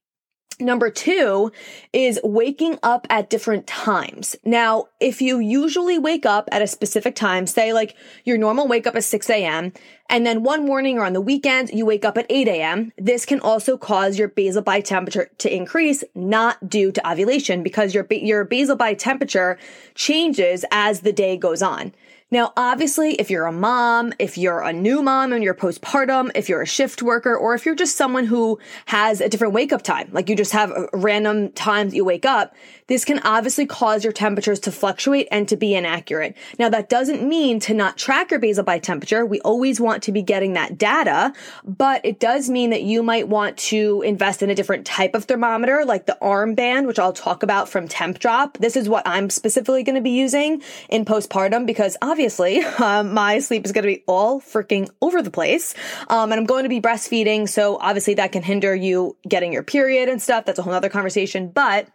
Number 0.62 0.90
two 0.90 1.52
is 1.92 2.20
waking 2.24 2.78
up 2.84 3.08
at 3.10 3.30
different 3.30 3.68
times. 3.68 4.36
Now, 4.46 4.86
if 5.00 5.22
you 5.22 5.40
usually 5.40 5.98
wake 5.98 6.26
up 6.26 6.48
at 6.52 6.62
a 6.62 6.68
specific 6.68 7.16
time, 7.16 7.48
say 7.48 7.74
like 7.74 7.96
your 8.24 8.38
normal 8.38 8.68
wake 8.68 8.88
up 8.88 8.96
at 8.96 9.04
6 9.04 9.30
a.m., 9.30 9.74
and 10.10 10.26
then 10.26 10.44
one 10.44 10.66
morning 10.66 11.00
or 11.00 11.06
on 11.06 11.14
the 11.14 11.22
weekends, 11.22 11.72
you 11.72 11.86
wake 11.86 12.04
up 12.04 12.18
at 12.18 12.26
8 12.30 12.48
a.m., 12.50 12.92
this 12.98 13.26
can 13.26 13.40
also 13.40 13.78
cause 13.78 14.20
your 14.20 14.28
basal 14.28 14.62
body 14.62 14.82
temperature 14.82 15.30
to 15.38 15.54
increase, 15.54 16.04
not 16.14 16.70
due 16.70 16.92
to 16.92 17.10
ovulation, 17.10 17.64
because 17.64 17.96
your, 17.96 18.06
your 18.12 18.44
basal 18.44 18.76
body 18.76 18.96
temperature 18.96 19.58
changes 19.96 20.66
as 20.70 21.00
the 21.02 21.14
day 21.14 21.38
goes 21.38 21.62
on. 21.62 21.94
Now, 22.34 22.54
obviously, 22.56 23.16
if 23.16 23.30
you're 23.30 23.46
a 23.46 23.52
mom, 23.52 24.14
if 24.18 24.38
you're 24.38 24.62
a 24.62 24.72
new 24.72 25.02
mom 25.02 25.34
and 25.34 25.44
you're 25.44 25.54
postpartum, 25.54 26.32
if 26.34 26.48
you're 26.48 26.62
a 26.62 26.66
shift 26.66 27.04
worker, 27.04 27.36
or 27.36 27.56
if 27.56 27.66
you're 27.66 27.76
just 27.76 27.98
someone 27.98 28.26
who 28.26 28.58
has 28.86 29.20
a 29.20 29.28
different 29.28 29.54
wake 29.54 29.74
up 29.74 29.82
time, 29.82 30.08
like 30.14 30.30
you 30.30 30.38
just 30.38 30.54
have 30.54 30.72
uh, 30.72 30.88
random 30.94 31.52
times 31.52 31.94
you 31.94 32.06
wake 32.06 32.24
up, 32.24 32.56
this 32.88 33.04
can 33.04 33.20
obviously 33.20 33.66
cause 33.66 34.06
your 34.06 34.14
temperatures 34.14 34.62
to 34.62 34.72
fluctuate 34.72 35.28
and 35.30 35.46
to 35.50 35.58
be 35.58 35.76
inaccurate. 35.76 36.38
Now, 36.58 36.70
that 36.70 36.88
doesn't 36.88 37.28
mean 37.28 37.60
to 37.62 37.74
not 37.74 37.98
track 37.98 38.32
your 38.32 38.40
basal 38.40 38.64
body 38.64 38.80
temperature. 38.80 39.26
We 39.26 39.42
always 39.42 39.82
want 39.82 40.02
to 40.04 40.14
be 40.14 40.22
getting 40.22 40.54
that 40.54 40.78
data, 40.78 41.34
but 41.66 42.00
it 42.06 42.22
does 42.22 42.50
mean 42.50 42.70
that 42.70 42.84
you 42.84 43.04
might 43.04 43.28
want 43.28 43.58
to 43.58 44.02
invest 44.04 44.42
in 44.42 44.50
a 44.50 44.56
different 44.56 44.86
type 44.86 45.16
of 45.16 45.26
thermometer, 45.26 45.84
like 45.84 46.06
the 46.06 46.18
armband, 46.22 46.88
which 46.88 46.98
I'll 46.98 47.12
talk 47.12 47.44
about 47.44 47.68
from 47.68 47.90
Tempdrop. 47.90 48.58
This 48.60 48.78
is 48.78 48.88
what 48.88 49.06
I'm 49.06 49.30
specifically 49.30 49.84
going 49.84 49.96
to 49.96 50.02
be 50.02 50.12
using 50.12 50.62
in 50.88 51.04
postpartum 51.04 51.66
because 51.66 51.98
obviously 52.02 52.21
obviously, 52.22 52.60
um, 52.80 53.14
my 53.14 53.40
sleep 53.40 53.66
is 53.66 53.72
going 53.72 53.84
to 53.84 53.88
be 53.88 54.04
all 54.08 54.40
freaking 54.40 54.90
over 55.02 55.22
the 55.22 55.32
place. 55.32 55.74
Um, 56.08 56.32
and 56.32 56.40
I'm 56.40 56.46
going 56.46 56.64
to 56.64 56.70
be 56.70 56.80
breastfeeding. 56.80 57.50
So 57.50 57.78
obviously 57.78 58.14
that 58.16 58.32
can 58.32 58.44
hinder 58.44 58.76
you 58.76 59.18
getting 59.28 59.52
your 59.52 59.64
period 59.64 60.08
and 60.08 60.22
stuff. 60.22 60.46
That's 60.46 60.60
a 60.60 60.62
whole 60.62 60.74
other 60.74 60.90
conversation. 60.90 61.50
But 61.50 61.88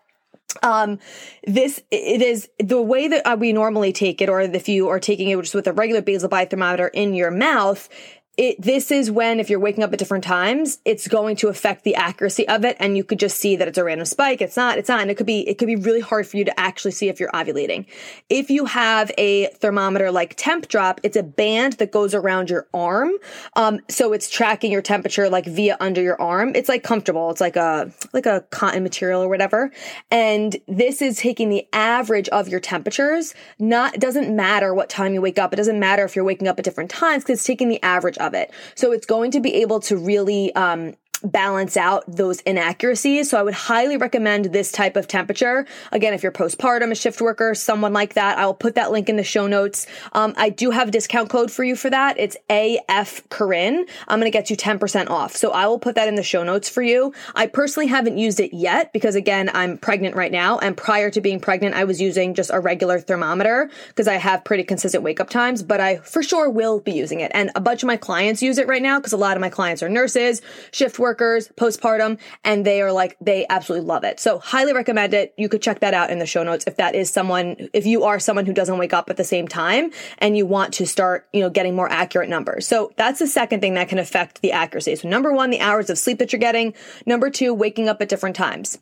um 0.62 1.00
this 1.44 1.82
it 1.90 2.22
is 2.22 2.48
the 2.58 2.80
way 2.80 3.08
that 3.08 3.26
uh, 3.26 3.36
we 3.38 3.52
normally 3.52 3.92
take 3.92 4.22
it 4.22 4.28
or 4.30 4.40
if 4.40 4.68
you 4.68 4.88
are 4.88 5.00
taking 5.00 5.28
it 5.28 5.38
just 5.40 5.54
with 5.54 5.66
a 5.66 5.72
regular 5.72 6.00
basal 6.00 6.28
body 6.28 6.46
thermometer 6.46 6.88
in 6.88 7.12
your 7.14 7.30
mouth 7.30 7.88
it 8.36 8.60
this 8.60 8.90
is 8.90 9.10
when 9.10 9.40
if 9.40 9.48
you're 9.48 9.58
waking 9.58 9.82
up 9.82 9.92
at 9.92 9.98
different 9.98 10.24
times 10.24 10.78
it's 10.84 11.08
going 11.08 11.36
to 11.36 11.48
affect 11.48 11.84
the 11.84 11.94
accuracy 11.94 12.46
of 12.48 12.64
it 12.64 12.76
and 12.78 12.96
you 12.96 13.02
could 13.02 13.18
just 13.18 13.38
see 13.38 13.56
that 13.56 13.66
it's 13.66 13.78
a 13.78 13.84
random 13.84 14.04
spike 14.04 14.42
it's 14.42 14.56
not 14.56 14.76
it's 14.76 14.88
not 14.88 15.00
and 15.00 15.10
it 15.10 15.16
could 15.16 15.26
be 15.26 15.48
it 15.48 15.56
could 15.56 15.66
be 15.66 15.76
really 15.76 16.00
hard 16.00 16.26
for 16.26 16.36
you 16.36 16.44
to 16.44 16.60
actually 16.60 16.90
see 16.90 17.08
if 17.08 17.18
you're 17.18 17.30
ovulating. 17.30 17.86
If 18.28 18.50
you 18.50 18.66
have 18.66 19.10
a 19.16 19.46
thermometer 19.54 20.10
like 20.10 20.36
Tempdrop 20.36 21.00
it's 21.02 21.16
a 21.16 21.22
band 21.22 21.74
that 21.74 21.92
goes 21.92 22.14
around 22.14 22.50
your 22.50 22.66
arm 22.74 23.12
um 23.54 23.80
so 23.88 24.12
it's 24.12 24.28
tracking 24.28 24.70
your 24.70 24.82
temperature 24.82 25.30
like 25.30 25.46
via 25.46 25.76
under 25.80 26.02
your 26.02 26.20
arm. 26.20 26.52
It's 26.54 26.68
like 26.68 26.82
comfortable. 26.82 27.30
It's 27.30 27.40
like 27.40 27.56
a 27.56 27.90
like 28.12 28.26
a 28.26 28.42
cotton 28.50 28.82
material 28.82 29.22
or 29.22 29.28
whatever. 29.28 29.72
And 30.10 30.56
this 30.68 31.00
is 31.00 31.16
taking 31.16 31.48
the 31.48 31.66
average 31.72 32.28
of 32.28 32.48
your 32.48 32.60
temperatures. 32.60 33.34
Not 33.58 33.94
it 33.94 34.00
doesn't 34.00 34.34
matter 34.34 34.74
what 34.74 34.90
time 34.90 35.14
you 35.14 35.22
wake 35.22 35.38
up. 35.38 35.54
It 35.54 35.56
doesn't 35.56 35.80
matter 35.80 36.04
if 36.04 36.14
you're 36.14 36.24
waking 36.24 36.48
up 36.48 36.58
at 36.58 36.64
different 36.64 36.90
times 36.90 37.24
because 37.24 37.38
it's 37.38 37.46
taking 37.46 37.68
the 37.68 37.82
average 37.82 38.18
of 38.26 38.34
it. 38.34 38.50
So 38.74 38.92
it's 38.92 39.06
going 39.06 39.30
to 39.32 39.40
be 39.40 39.54
able 39.54 39.80
to 39.80 39.96
really 39.96 40.54
um, 40.54 40.94
balance 41.22 41.76
out 41.76 42.04
those 42.06 42.40
inaccuracies. 42.40 43.30
So 43.30 43.38
I 43.38 43.42
would 43.42 43.54
highly 43.54 43.96
recommend 43.96 44.46
this 44.46 44.70
type 44.70 44.96
of 44.96 45.08
temperature. 45.08 45.66
Again, 45.92 46.14
if 46.14 46.22
you're 46.22 46.32
postpartum, 46.32 46.90
a 46.90 46.94
shift 46.94 47.20
worker, 47.20 47.54
someone 47.54 47.92
like 47.92 48.14
that, 48.14 48.38
I 48.38 48.46
will 48.46 48.54
put 48.54 48.74
that 48.74 48.92
link 48.92 49.08
in 49.08 49.16
the 49.16 49.24
show 49.24 49.46
notes. 49.46 49.86
Um, 50.12 50.34
I 50.36 50.50
do 50.50 50.70
have 50.70 50.88
a 50.88 50.90
discount 50.90 51.30
code 51.30 51.50
for 51.50 51.64
you 51.64 51.76
for 51.76 51.90
that. 51.90 52.18
It's 52.18 52.36
AF 52.50 53.28
Corinne. 53.28 53.86
I'm 54.08 54.20
going 54.20 54.30
to 54.30 54.36
get 54.36 54.50
you 54.50 54.56
10% 54.56 55.10
off. 55.10 55.34
So 55.36 55.50
I 55.50 55.66
will 55.66 55.78
put 55.78 55.94
that 55.94 56.08
in 56.08 56.14
the 56.14 56.22
show 56.22 56.42
notes 56.44 56.68
for 56.68 56.82
you. 56.82 57.12
I 57.34 57.46
personally 57.46 57.86
haven't 57.86 58.18
used 58.18 58.40
it 58.40 58.54
yet 58.54 58.92
because 58.92 59.14
again, 59.14 59.50
I'm 59.54 59.78
pregnant 59.78 60.16
right 60.16 60.32
now. 60.32 60.58
And 60.58 60.76
prior 60.76 61.10
to 61.10 61.20
being 61.20 61.40
pregnant, 61.40 61.74
I 61.74 61.84
was 61.84 62.00
using 62.00 62.34
just 62.34 62.50
a 62.52 62.60
regular 62.60 63.00
thermometer 63.00 63.70
because 63.88 64.08
I 64.08 64.14
have 64.14 64.44
pretty 64.44 64.64
consistent 64.64 65.02
wake 65.02 65.20
up 65.20 65.30
times, 65.30 65.62
but 65.62 65.80
I 65.80 65.96
for 65.96 66.22
sure 66.22 66.50
will 66.50 66.80
be 66.80 66.92
using 66.92 67.20
it. 67.20 67.30
And 67.34 67.50
a 67.54 67.60
bunch 67.60 67.82
of 67.82 67.86
my 67.86 67.96
clients 67.96 68.42
use 68.42 68.58
it 68.58 68.66
right 68.66 68.82
now 68.82 68.98
because 68.98 69.12
a 69.12 69.16
lot 69.16 69.36
of 69.36 69.40
my 69.40 69.50
clients 69.50 69.82
are 69.82 69.88
nurses, 69.88 70.42
shift 70.70 70.98
workers, 70.98 71.05
workers 71.06 71.48
postpartum 71.56 72.18
and 72.42 72.66
they 72.66 72.82
are 72.82 72.90
like, 72.90 73.16
they 73.20 73.46
absolutely 73.48 73.86
love 73.86 74.02
it. 74.02 74.18
So 74.18 74.40
highly 74.40 74.72
recommend 74.72 75.14
it. 75.14 75.32
You 75.38 75.48
could 75.48 75.62
check 75.62 75.78
that 75.80 75.94
out 75.94 76.10
in 76.10 76.18
the 76.18 76.26
show 76.26 76.42
notes 76.42 76.64
if 76.66 76.78
that 76.78 76.96
is 76.96 77.08
someone, 77.08 77.68
if 77.72 77.86
you 77.86 78.02
are 78.02 78.18
someone 78.18 78.44
who 78.44 78.52
doesn't 78.52 78.76
wake 78.76 78.92
up 78.92 79.08
at 79.08 79.16
the 79.16 79.24
same 79.24 79.46
time 79.46 79.92
and 80.18 80.36
you 80.36 80.46
want 80.46 80.74
to 80.74 80.86
start, 80.86 81.28
you 81.32 81.40
know, 81.40 81.48
getting 81.48 81.76
more 81.76 81.88
accurate 81.88 82.28
numbers. 82.28 82.66
So 82.66 82.92
that's 82.96 83.20
the 83.20 83.28
second 83.28 83.60
thing 83.60 83.74
that 83.74 83.88
can 83.88 84.00
affect 84.00 84.42
the 84.42 84.50
accuracy. 84.50 84.96
So 84.96 85.08
number 85.08 85.32
one, 85.32 85.50
the 85.50 85.60
hours 85.60 85.90
of 85.90 85.96
sleep 85.96 86.18
that 86.18 86.32
you're 86.32 86.40
getting. 86.40 86.74
Number 87.06 87.30
two, 87.30 87.54
waking 87.54 87.88
up 87.88 88.02
at 88.02 88.08
different 88.08 88.34
times. 88.34 88.78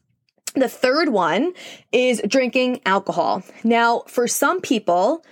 The 0.55 0.69
third 0.69 1.09
one 1.09 1.53
is 1.91 2.23
drinking 2.27 2.81
alcohol. 2.87 3.43
Now, 3.65 4.05
for 4.07 4.29
some 4.29 4.61
people, 4.61 5.25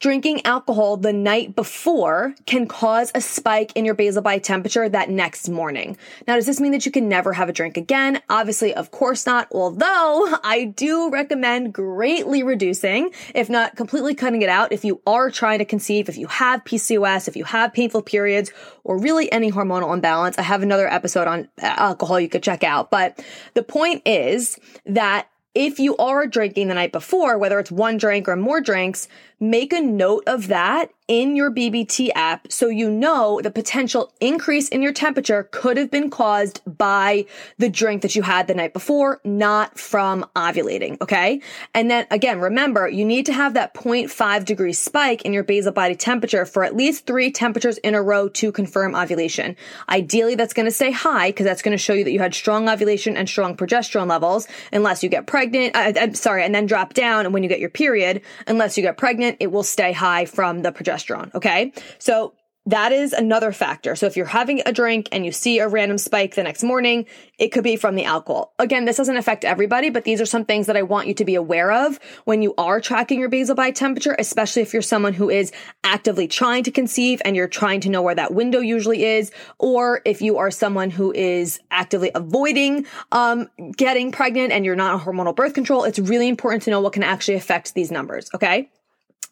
drinking 0.00 0.44
alcohol 0.46 0.96
the 0.96 1.12
night 1.12 1.54
before 1.54 2.34
can 2.46 2.66
cause 2.66 3.12
a 3.14 3.20
spike 3.20 3.70
in 3.76 3.84
your 3.84 3.94
basal 3.94 4.22
body 4.22 4.40
temperature 4.40 4.88
that 4.88 5.10
next 5.10 5.48
morning. 5.48 5.96
Now, 6.26 6.36
does 6.36 6.46
this 6.46 6.58
mean 6.58 6.72
that 6.72 6.86
you 6.86 6.92
can 6.92 7.08
never 7.08 7.34
have 7.34 7.50
a 7.50 7.52
drink 7.52 7.76
again? 7.76 8.20
Obviously, 8.30 8.74
of 8.74 8.90
course 8.90 9.26
not. 9.26 9.46
Although 9.52 10.36
I 10.42 10.64
do 10.64 11.10
recommend 11.10 11.74
greatly 11.74 12.42
reducing, 12.42 13.10
if 13.34 13.50
not 13.50 13.76
completely 13.76 14.14
cutting 14.14 14.40
it 14.40 14.48
out, 14.48 14.72
if 14.72 14.84
you 14.84 15.02
are 15.06 15.30
trying 15.30 15.58
to 15.58 15.66
conceive, 15.66 16.08
if 16.08 16.16
you 16.16 16.26
have 16.28 16.64
PCOS, 16.64 17.28
if 17.28 17.36
you 17.36 17.44
have 17.44 17.74
painful 17.74 18.02
periods, 18.02 18.50
or 18.84 18.98
really 18.98 19.30
any 19.30 19.52
hormonal 19.52 19.92
imbalance. 19.92 20.38
I 20.38 20.42
have 20.42 20.62
another 20.62 20.88
episode 20.88 21.28
on 21.28 21.48
alcohol 21.58 22.18
you 22.18 22.28
could 22.28 22.42
check 22.42 22.64
out. 22.64 22.90
But 22.90 23.22
the 23.52 23.62
point 23.62 24.02
is 24.06 24.58
that 24.86 25.28
if 25.54 25.80
you 25.80 25.96
are 25.96 26.26
drinking 26.26 26.68
the 26.68 26.74
night 26.74 26.92
before, 26.92 27.36
whether 27.36 27.58
it's 27.58 27.72
one 27.72 27.96
drink 27.98 28.28
or 28.28 28.36
more 28.36 28.60
drinks, 28.60 29.08
make 29.40 29.72
a 29.72 29.80
note 29.80 30.24
of 30.26 30.48
that 30.48 30.90
in 31.10 31.34
your 31.34 31.50
BBT 31.50 32.10
app 32.14 32.52
so 32.52 32.68
you 32.68 32.88
know 32.88 33.40
the 33.42 33.50
potential 33.50 34.12
increase 34.20 34.68
in 34.68 34.80
your 34.80 34.92
temperature 34.92 35.48
could 35.50 35.76
have 35.76 35.90
been 35.90 36.08
caused 36.08 36.60
by 36.64 37.26
the 37.58 37.68
drink 37.68 38.02
that 38.02 38.14
you 38.14 38.22
had 38.22 38.46
the 38.46 38.54
night 38.54 38.72
before, 38.72 39.20
not 39.24 39.76
from 39.76 40.24
ovulating. 40.36 41.00
Okay. 41.00 41.40
And 41.74 41.90
then 41.90 42.06
again, 42.12 42.38
remember, 42.38 42.88
you 42.88 43.04
need 43.04 43.26
to 43.26 43.32
have 43.32 43.54
that 43.54 43.74
0.5 43.74 44.44
degree 44.44 44.72
spike 44.72 45.22
in 45.22 45.32
your 45.32 45.42
basal 45.42 45.72
body 45.72 45.96
temperature 45.96 46.46
for 46.46 46.62
at 46.62 46.76
least 46.76 47.06
three 47.06 47.32
temperatures 47.32 47.78
in 47.78 47.96
a 47.96 48.02
row 48.02 48.28
to 48.28 48.52
confirm 48.52 48.94
ovulation. 48.94 49.56
Ideally, 49.88 50.36
that's 50.36 50.52
going 50.52 50.66
to 50.66 50.72
stay 50.72 50.92
high 50.92 51.30
because 51.30 51.44
that's 51.44 51.62
going 51.62 51.76
to 51.76 51.82
show 51.82 51.92
you 51.92 52.04
that 52.04 52.12
you 52.12 52.20
had 52.20 52.34
strong 52.36 52.68
ovulation 52.68 53.16
and 53.16 53.28
strong 53.28 53.56
progesterone 53.56 54.08
levels, 54.08 54.46
unless 54.72 55.02
you 55.02 55.08
get 55.08 55.26
pregnant. 55.26 55.74
Uh, 55.74 55.92
I'm 55.96 56.14
sorry. 56.14 56.44
And 56.44 56.54
then 56.54 56.66
drop 56.66 56.94
down 56.94 57.24
and 57.24 57.34
when 57.34 57.42
you 57.42 57.48
get 57.48 57.58
your 57.58 57.68
period, 57.68 58.22
unless 58.46 58.76
you 58.76 58.84
get 58.84 58.96
pregnant, 58.96 59.29
it 59.38 59.52
will 59.52 59.62
stay 59.62 59.92
high 59.92 60.24
from 60.24 60.62
the 60.62 60.72
progesterone. 60.72 61.34
Okay. 61.34 61.72
So 61.98 62.34
that 62.66 62.92
is 62.92 63.14
another 63.14 63.52
factor. 63.52 63.96
So 63.96 64.06
if 64.06 64.18
you're 64.18 64.26
having 64.26 64.60
a 64.66 64.72
drink 64.72 65.08
and 65.12 65.24
you 65.24 65.32
see 65.32 65.60
a 65.60 65.66
random 65.66 65.96
spike 65.96 66.34
the 66.34 66.42
next 66.42 66.62
morning, 66.62 67.06
it 67.38 67.48
could 67.48 67.64
be 67.64 67.76
from 67.76 67.94
the 67.94 68.04
alcohol. 68.04 68.52
Again, 68.58 68.84
this 68.84 68.98
doesn't 68.98 69.16
affect 69.16 69.46
everybody, 69.46 69.88
but 69.88 70.04
these 70.04 70.20
are 70.20 70.26
some 70.26 70.44
things 70.44 70.66
that 70.66 70.76
I 70.76 70.82
want 70.82 71.08
you 71.08 71.14
to 71.14 71.24
be 71.24 71.36
aware 71.36 71.72
of 71.72 71.98
when 72.26 72.42
you 72.42 72.54
are 72.58 72.78
tracking 72.78 73.18
your 73.18 73.30
basal 73.30 73.54
body 73.54 73.72
temperature, 73.72 74.14
especially 74.18 74.60
if 74.60 74.74
you're 74.74 74.82
someone 74.82 75.14
who 75.14 75.30
is 75.30 75.52
actively 75.84 76.28
trying 76.28 76.62
to 76.64 76.70
conceive 76.70 77.22
and 77.24 77.34
you're 77.34 77.48
trying 77.48 77.80
to 77.80 77.88
know 77.88 78.02
where 78.02 78.14
that 78.14 78.34
window 78.34 78.60
usually 78.60 79.04
is, 79.04 79.32
or 79.58 80.02
if 80.04 80.20
you 80.20 80.36
are 80.36 80.50
someone 80.50 80.90
who 80.90 81.12
is 81.12 81.60
actively 81.70 82.10
avoiding 82.14 82.84
um, 83.10 83.48
getting 83.74 84.12
pregnant 84.12 84.52
and 84.52 84.66
you're 84.66 84.76
not 84.76 84.94
on 84.94 85.00
hormonal 85.00 85.34
birth 85.34 85.54
control. 85.54 85.84
It's 85.84 85.98
really 85.98 86.28
important 86.28 86.64
to 86.64 86.70
know 86.70 86.82
what 86.82 86.92
can 86.92 87.02
actually 87.02 87.36
affect 87.36 87.72
these 87.72 87.90
numbers. 87.90 88.28
Okay. 88.34 88.70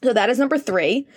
So 0.03 0.13
that 0.13 0.29
is 0.29 0.39
number 0.39 0.57
three. 0.57 1.07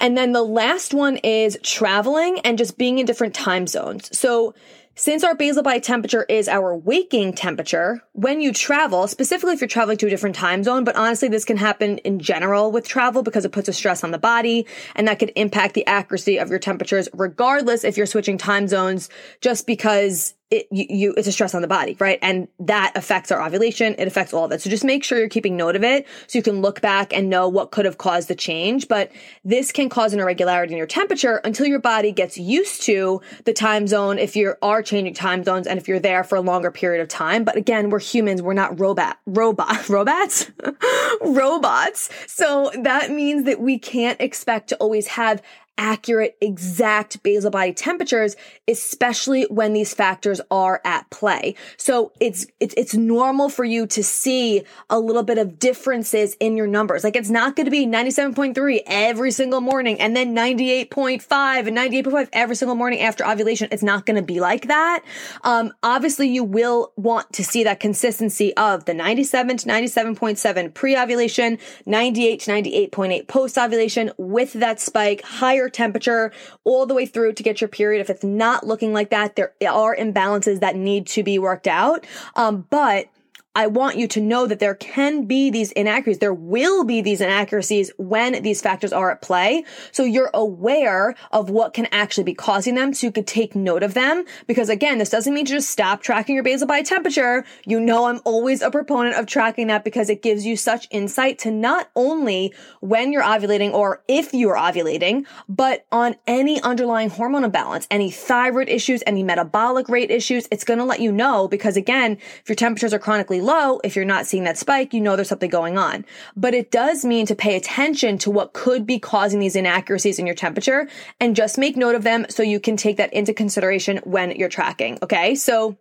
And 0.00 0.16
then 0.16 0.32
the 0.32 0.42
last 0.42 0.92
one 0.92 1.16
is 1.18 1.58
traveling 1.62 2.40
and 2.40 2.58
just 2.58 2.76
being 2.76 2.98
in 2.98 3.06
different 3.06 3.34
time 3.34 3.66
zones. 3.66 4.16
So 4.16 4.54
since 4.94 5.24
our 5.24 5.34
basal 5.34 5.62
body 5.62 5.80
temperature 5.80 6.24
is 6.24 6.48
our 6.48 6.76
waking 6.76 7.32
temperature, 7.32 8.02
when 8.12 8.42
you 8.42 8.52
travel, 8.52 9.06
specifically 9.06 9.54
if 9.54 9.60
you're 9.60 9.68
traveling 9.68 9.96
to 9.98 10.06
a 10.06 10.10
different 10.10 10.36
time 10.36 10.62
zone, 10.62 10.84
but 10.84 10.96
honestly, 10.96 11.28
this 11.28 11.46
can 11.46 11.56
happen 11.56 11.98
in 11.98 12.18
general 12.18 12.70
with 12.70 12.86
travel 12.86 13.22
because 13.22 13.46
it 13.46 13.52
puts 13.52 13.68
a 13.68 13.72
stress 13.72 14.04
on 14.04 14.10
the 14.10 14.18
body 14.18 14.66
and 14.94 15.08
that 15.08 15.18
could 15.18 15.32
impact 15.34 15.74
the 15.74 15.86
accuracy 15.86 16.38
of 16.38 16.50
your 16.50 16.58
temperatures, 16.58 17.08
regardless 17.14 17.84
if 17.84 17.96
you're 17.96 18.06
switching 18.06 18.36
time 18.36 18.68
zones, 18.68 19.08
just 19.40 19.66
because 19.66 20.34
it, 20.52 20.68
you, 20.70 20.86
you, 20.90 21.14
it's 21.16 21.26
a 21.26 21.32
stress 21.32 21.54
on 21.54 21.62
the 21.62 21.68
body, 21.68 21.96
right? 21.98 22.18
And 22.20 22.46
that 22.60 22.92
affects 22.94 23.32
our 23.32 23.42
ovulation. 23.42 23.94
It 23.98 24.06
affects 24.06 24.34
all 24.34 24.44
of 24.44 24.52
it. 24.52 24.60
So 24.60 24.68
just 24.68 24.84
make 24.84 25.02
sure 25.02 25.18
you're 25.18 25.30
keeping 25.30 25.56
note 25.56 25.76
of 25.76 25.82
it 25.82 26.06
so 26.26 26.38
you 26.38 26.42
can 26.42 26.60
look 26.60 26.82
back 26.82 27.16
and 27.16 27.30
know 27.30 27.48
what 27.48 27.70
could 27.70 27.86
have 27.86 27.96
caused 27.96 28.28
the 28.28 28.34
change. 28.34 28.86
But 28.86 29.10
this 29.44 29.72
can 29.72 29.88
cause 29.88 30.12
an 30.12 30.20
irregularity 30.20 30.74
in 30.74 30.78
your 30.78 30.86
temperature 30.86 31.36
until 31.36 31.66
your 31.66 31.78
body 31.78 32.12
gets 32.12 32.36
used 32.36 32.82
to 32.82 33.22
the 33.44 33.54
time 33.54 33.86
zone 33.86 34.18
if 34.18 34.36
you 34.36 34.54
are 34.60 34.82
changing 34.82 35.14
time 35.14 35.42
zones 35.42 35.66
and 35.66 35.78
if 35.78 35.88
you're 35.88 35.98
there 35.98 36.22
for 36.22 36.36
a 36.36 36.42
longer 36.42 36.70
period 36.70 37.00
of 37.00 37.08
time. 37.08 37.44
But 37.44 37.56
again, 37.56 37.88
we're 37.88 37.98
humans. 37.98 38.42
We're 38.42 38.52
not 38.52 38.78
robot, 38.78 39.18
robot, 39.24 39.88
robots, 39.88 40.50
robots. 41.22 42.10
So 42.26 42.70
that 42.82 43.10
means 43.10 43.44
that 43.44 43.58
we 43.58 43.78
can't 43.78 44.20
expect 44.20 44.68
to 44.68 44.76
always 44.76 45.06
have 45.06 45.40
accurate, 45.78 46.36
exact 46.40 47.22
basal 47.22 47.50
body 47.50 47.72
temperatures, 47.72 48.36
especially 48.68 49.44
when 49.44 49.72
these 49.72 49.94
factors 49.94 50.40
are 50.50 50.80
at 50.84 51.08
play. 51.10 51.54
So 51.76 52.12
it's, 52.20 52.46
it's, 52.60 52.74
it's 52.76 52.94
normal 52.94 53.48
for 53.48 53.64
you 53.64 53.86
to 53.88 54.02
see 54.02 54.62
a 54.90 54.98
little 54.98 55.22
bit 55.22 55.38
of 55.38 55.58
differences 55.58 56.36
in 56.40 56.56
your 56.56 56.66
numbers. 56.66 57.04
Like 57.04 57.16
it's 57.16 57.30
not 57.30 57.56
going 57.56 57.64
to 57.64 57.70
be 57.70 57.86
97.3 57.86 58.80
every 58.86 59.30
single 59.30 59.60
morning 59.60 60.00
and 60.00 60.14
then 60.14 60.34
98.5 60.34 61.66
and 61.66 61.76
98.5 61.76 62.28
every 62.32 62.56
single 62.56 62.74
morning 62.74 63.00
after 63.00 63.26
ovulation. 63.26 63.68
It's 63.70 63.82
not 63.82 64.06
going 64.06 64.16
to 64.16 64.22
be 64.22 64.40
like 64.40 64.68
that. 64.68 65.02
Um, 65.42 65.72
obviously 65.82 66.28
you 66.28 66.44
will 66.44 66.92
want 66.96 67.32
to 67.34 67.44
see 67.44 67.64
that 67.64 67.80
consistency 67.80 68.54
of 68.56 68.84
the 68.84 68.94
97 68.94 69.56
to 69.58 69.66
97.7 69.66 70.74
pre-ovulation, 70.74 71.58
98 71.86 72.40
to 72.40 72.50
98.8 72.50 73.28
post-ovulation 73.28 74.12
with 74.18 74.52
that 74.54 74.80
spike, 74.80 75.22
higher 75.22 75.61
temperature 75.68 76.32
all 76.64 76.86
the 76.86 76.94
way 76.94 77.06
through 77.06 77.34
to 77.34 77.42
get 77.42 77.60
your 77.60 77.68
period. 77.68 78.00
If 78.00 78.10
it's 78.10 78.24
not 78.24 78.66
looking 78.66 78.92
like 78.92 79.10
that, 79.10 79.36
there 79.36 79.52
are 79.68 79.96
imbalances 79.96 80.60
that 80.60 80.76
need 80.76 81.06
to 81.08 81.22
be 81.22 81.38
worked 81.38 81.66
out. 81.66 82.06
Um, 82.36 82.66
but 82.70 83.08
I 83.54 83.66
want 83.66 83.98
you 83.98 84.08
to 84.08 84.20
know 84.20 84.46
that 84.46 84.60
there 84.60 84.74
can 84.74 85.26
be 85.26 85.50
these 85.50 85.72
inaccuracies. 85.72 86.20
There 86.20 86.32
will 86.32 86.84
be 86.84 87.02
these 87.02 87.20
inaccuracies 87.20 87.92
when 87.98 88.42
these 88.42 88.62
factors 88.62 88.94
are 88.94 89.10
at 89.10 89.20
play. 89.20 89.64
So 89.90 90.04
you're 90.04 90.30
aware 90.32 91.14
of 91.32 91.50
what 91.50 91.74
can 91.74 91.86
actually 91.92 92.24
be 92.24 92.32
causing 92.34 92.76
them 92.76 92.94
so 92.94 93.06
you 93.06 93.12
could 93.12 93.26
take 93.26 93.54
note 93.54 93.82
of 93.82 93.92
them. 93.92 94.24
Because 94.46 94.70
again, 94.70 94.96
this 94.96 95.10
doesn't 95.10 95.34
mean 95.34 95.44
to 95.44 95.52
just 95.52 95.68
stop 95.68 96.02
tracking 96.02 96.34
your 96.34 96.44
basal 96.44 96.66
body 96.66 96.82
temperature. 96.82 97.44
You 97.66 97.78
know, 97.78 98.06
I'm 98.06 98.20
always 98.24 98.62
a 98.62 98.70
proponent 98.70 99.16
of 99.16 99.26
tracking 99.26 99.66
that 99.66 99.84
because 99.84 100.08
it 100.08 100.22
gives 100.22 100.46
you 100.46 100.56
such 100.56 100.88
insight 100.90 101.38
to 101.40 101.50
not 101.50 101.90
only 101.94 102.54
when 102.80 103.12
you're 103.12 103.22
ovulating 103.22 103.74
or 103.74 104.02
if 104.08 104.32
you're 104.32 104.56
ovulating, 104.56 105.26
but 105.46 105.84
on 105.92 106.16
any 106.26 106.58
underlying 106.62 107.10
hormone 107.10 107.44
imbalance, 107.44 107.86
any 107.90 108.10
thyroid 108.10 108.70
issues, 108.70 109.02
any 109.06 109.22
metabolic 109.22 109.90
rate 109.90 110.10
issues. 110.10 110.48
It's 110.50 110.64
going 110.64 110.78
to 110.78 110.84
let 110.84 111.00
you 111.00 111.12
know 111.12 111.48
because 111.48 111.76
again, 111.76 112.12
if 112.12 112.48
your 112.48 112.56
temperatures 112.56 112.94
are 112.94 112.98
chronically 112.98 113.41
low, 113.42 113.80
if 113.84 113.96
you're 113.96 114.04
not 114.04 114.26
seeing 114.26 114.44
that 114.44 114.56
spike, 114.56 114.94
you 114.94 115.00
know 115.00 115.16
there's 115.16 115.28
something 115.28 115.50
going 115.50 115.76
on. 115.76 116.04
But 116.36 116.54
it 116.54 116.70
does 116.70 117.04
mean 117.04 117.26
to 117.26 117.34
pay 117.34 117.56
attention 117.56 118.18
to 118.18 118.30
what 118.30 118.52
could 118.52 118.86
be 118.86 118.98
causing 118.98 119.40
these 119.40 119.56
inaccuracies 119.56 120.18
in 120.18 120.26
your 120.26 120.34
temperature 120.34 120.88
and 121.20 121.36
just 121.36 121.58
make 121.58 121.76
note 121.76 121.94
of 121.94 122.04
them 122.04 122.26
so 122.28 122.42
you 122.42 122.60
can 122.60 122.76
take 122.76 122.96
that 122.96 123.12
into 123.12 123.34
consideration 123.34 123.98
when 124.04 124.30
you're 124.32 124.48
tracking. 124.48 124.98
Okay. 125.02 125.34
So 125.34 125.76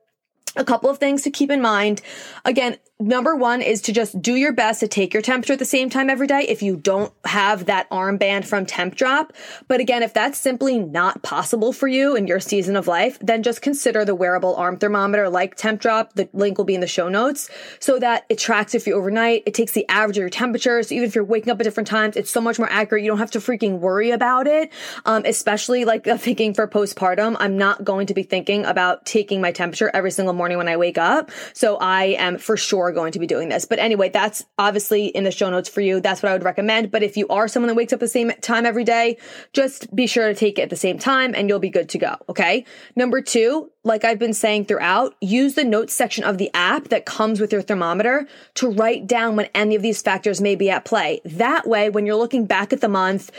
a 0.55 0.65
couple 0.65 0.89
of 0.89 0.97
things 0.97 1.23
to 1.23 1.31
keep 1.31 1.49
in 1.49 1.61
mind. 1.61 2.01
Again, 2.43 2.77
number 2.99 3.35
one 3.35 3.61
is 3.61 3.81
to 3.81 3.91
just 3.91 4.21
do 4.21 4.35
your 4.35 4.51
best 4.51 4.81
to 4.81 4.87
take 4.87 5.13
your 5.13 5.23
temperature 5.23 5.53
at 5.53 5.59
the 5.59 5.65
same 5.65 5.89
time 5.89 6.09
every 6.09 6.27
day 6.27 6.41
if 6.47 6.61
you 6.61 6.75
don't 6.75 7.11
have 7.25 7.65
that 7.65 7.89
armband 7.89 8.45
from 8.45 8.65
Tempdrop. 8.65 9.31
But 9.67 9.79
again, 9.79 10.03
if 10.03 10.13
that's 10.13 10.37
simply 10.37 10.77
not 10.77 11.23
possible 11.23 11.73
for 11.73 11.87
you 11.87 12.15
in 12.15 12.27
your 12.27 12.39
season 12.39 12.75
of 12.75 12.87
life, 12.87 13.17
then 13.19 13.43
just 13.43 13.61
consider 13.61 14.05
the 14.05 14.13
wearable 14.13 14.55
arm 14.55 14.77
thermometer 14.77 15.29
like 15.29 15.55
Tempdrop. 15.55 16.13
The 16.13 16.29
link 16.33 16.57
will 16.57 16.65
be 16.65 16.75
in 16.75 16.81
the 16.81 16.87
show 16.87 17.09
notes 17.09 17.49
so 17.79 17.97
that 17.99 18.25
it 18.29 18.37
tracks 18.37 18.75
if 18.75 18.85
you 18.85 18.93
overnight. 18.93 19.43
It 19.45 19.53
takes 19.53 19.71
the 19.71 19.87
average 19.87 20.17
of 20.17 20.21
your 20.21 20.29
temperature. 20.29 20.83
So 20.83 20.93
even 20.93 21.07
if 21.07 21.15
you're 21.15 21.23
waking 21.23 21.51
up 21.51 21.59
at 21.59 21.63
different 21.63 21.87
times, 21.87 22.17
it's 22.17 22.29
so 22.29 22.41
much 22.41 22.59
more 22.59 22.69
accurate. 22.69 23.03
You 23.03 23.09
don't 23.09 23.19
have 23.19 23.31
to 23.31 23.39
freaking 23.39 23.79
worry 23.79 24.11
about 24.11 24.47
it. 24.47 24.71
Um, 25.05 25.23
especially 25.25 25.85
like 25.85 26.03
thinking 26.03 26.53
for 26.53 26.67
postpartum. 26.67 27.37
I'm 27.39 27.57
not 27.57 27.83
going 27.83 28.07
to 28.07 28.13
be 28.13 28.23
thinking 28.23 28.65
about 28.65 29.05
taking 29.05 29.41
my 29.41 29.51
temperature 29.51 29.89
every 29.93 30.11
single 30.11 30.30
morning 30.33 30.57
when 30.57 30.67
I 30.67 30.77
wake 30.77 30.97
up. 30.97 31.31
So 31.53 31.77
I 31.77 32.15
am 32.19 32.37
for 32.37 32.57
sure 32.57 32.91
going 32.91 33.11
to 33.13 33.19
be 33.19 33.27
doing 33.27 33.49
this. 33.49 33.65
But 33.65 33.79
anyway, 33.79 34.09
that's 34.09 34.43
obviously 34.57 35.07
in 35.07 35.23
the 35.23 35.31
show 35.31 35.49
notes 35.49 35.69
for 35.69 35.81
you. 35.81 35.99
That's 35.99 36.21
what 36.21 36.29
I 36.29 36.33
would 36.33 36.43
recommend. 36.43 36.91
But 36.91 37.03
if 37.03 37.17
you 37.17 37.27
are 37.29 37.47
someone 37.47 37.67
that 37.67 37.75
wakes 37.75 37.93
up 37.93 37.99
the 37.99 38.07
same 38.07 38.31
time 38.41 38.65
every 38.65 38.83
day, 38.83 39.17
just 39.53 39.93
be 39.95 40.07
sure 40.07 40.27
to 40.27 40.35
take 40.35 40.59
it 40.59 40.63
at 40.63 40.69
the 40.69 40.75
same 40.75 40.99
time 40.99 41.33
and 41.35 41.49
you'll 41.49 41.59
be 41.59 41.69
good 41.69 41.89
to 41.89 41.97
go. 41.97 42.15
Okay. 42.29 42.65
Number 42.95 43.21
two, 43.21 43.71
like 43.83 44.03
I've 44.03 44.19
been 44.19 44.33
saying 44.33 44.65
throughout, 44.65 45.15
use 45.21 45.55
the 45.55 45.63
notes 45.63 45.93
section 45.93 46.23
of 46.23 46.37
the 46.37 46.51
app 46.53 46.89
that 46.89 47.05
comes 47.05 47.39
with 47.39 47.51
your 47.51 47.61
thermometer 47.61 48.27
to 48.55 48.69
write 48.69 49.07
down 49.07 49.35
when 49.35 49.49
any 49.55 49.75
of 49.75 49.81
these 49.81 50.01
factors 50.01 50.39
may 50.39 50.55
be 50.55 50.69
at 50.69 50.85
play. 50.85 51.21
That 51.25 51.67
way, 51.67 51.89
when 51.89 52.05
you're 52.05 52.15
looking 52.15 52.45
back 52.45 52.73
at 52.73 52.81
the 52.81 52.87
month, 52.87 53.31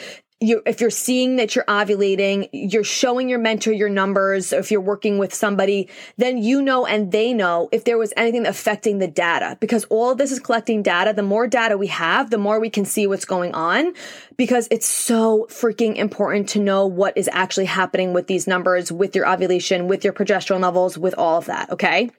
you 0.43 0.63
if 0.67 0.81
you're 0.81 0.91
seeing 0.91 1.37
that 1.37 1.55
you're 1.55 1.65
ovulating, 1.65 2.49
you're 2.53 2.85
showing 2.85 3.29
your 3.29 3.39
mentor 3.39 3.73
your 3.73 3.89
numbers, 3.89 4.53
if 4.53 4.71
you're 4.71 4.81
working 4.81 5.19
with 5.19 5.33
somebody, 5.33 5.89
then 6.17 6.39
you 6.39 6.61
know 6.61 6.85
and 6.87 7.13
they 7.13 7.33
know 7.33 7.69
if 7.73 7.85
there 7.85 7.99
was 7.99 8.13
anything 8.17 8.47
affecting 8.47 8.99
the 8.99 9.09
data. 9.09 9.57
Because 9.61 9.85
all 9.85 10.11
of 10.11 10.19
this 10.19 10.33
is 10.33 10.41
collecting 10.41 10.83
data. 10.83 11.13
The 11.13 11.23
more 11.23 11.47
data 11.47 11.79
we 11.79 11.87
have, 11.89 12.31
the 12.31 12.39
more 12.39 12.61
we 12.61 12.71
can 12.71 12.85
see 12.85 13.07
what's 13.07 13.25
going 13.25 13.55
on. 13.55 13.95
Because 14.37 14.69
it's 14.71 14.87
so 14.87 15.47
freaking 15.49 15.97
important 15.97 16.49
to 16.51 16.59
know 16.59 16.87
what 16.87 17.17
is 17.17 17.29
actually 17.33 17.67
happening 17.67 18.13
with 18.13 18.27
these 18.27 18.47
numbers, 18.47 18.91
with 18.91 19.15
your 19.15 19.29
ovulation, 19.29 19.89
with 19.89 20.05
your 20.05 20.13
progesterone 20.13 20.63
levels, 20.63 20.99
with 20.99 21.15
all 21.17 21.39
of 21.39 21.47
that. 21.47 21.71
Okay. 21.71 22.11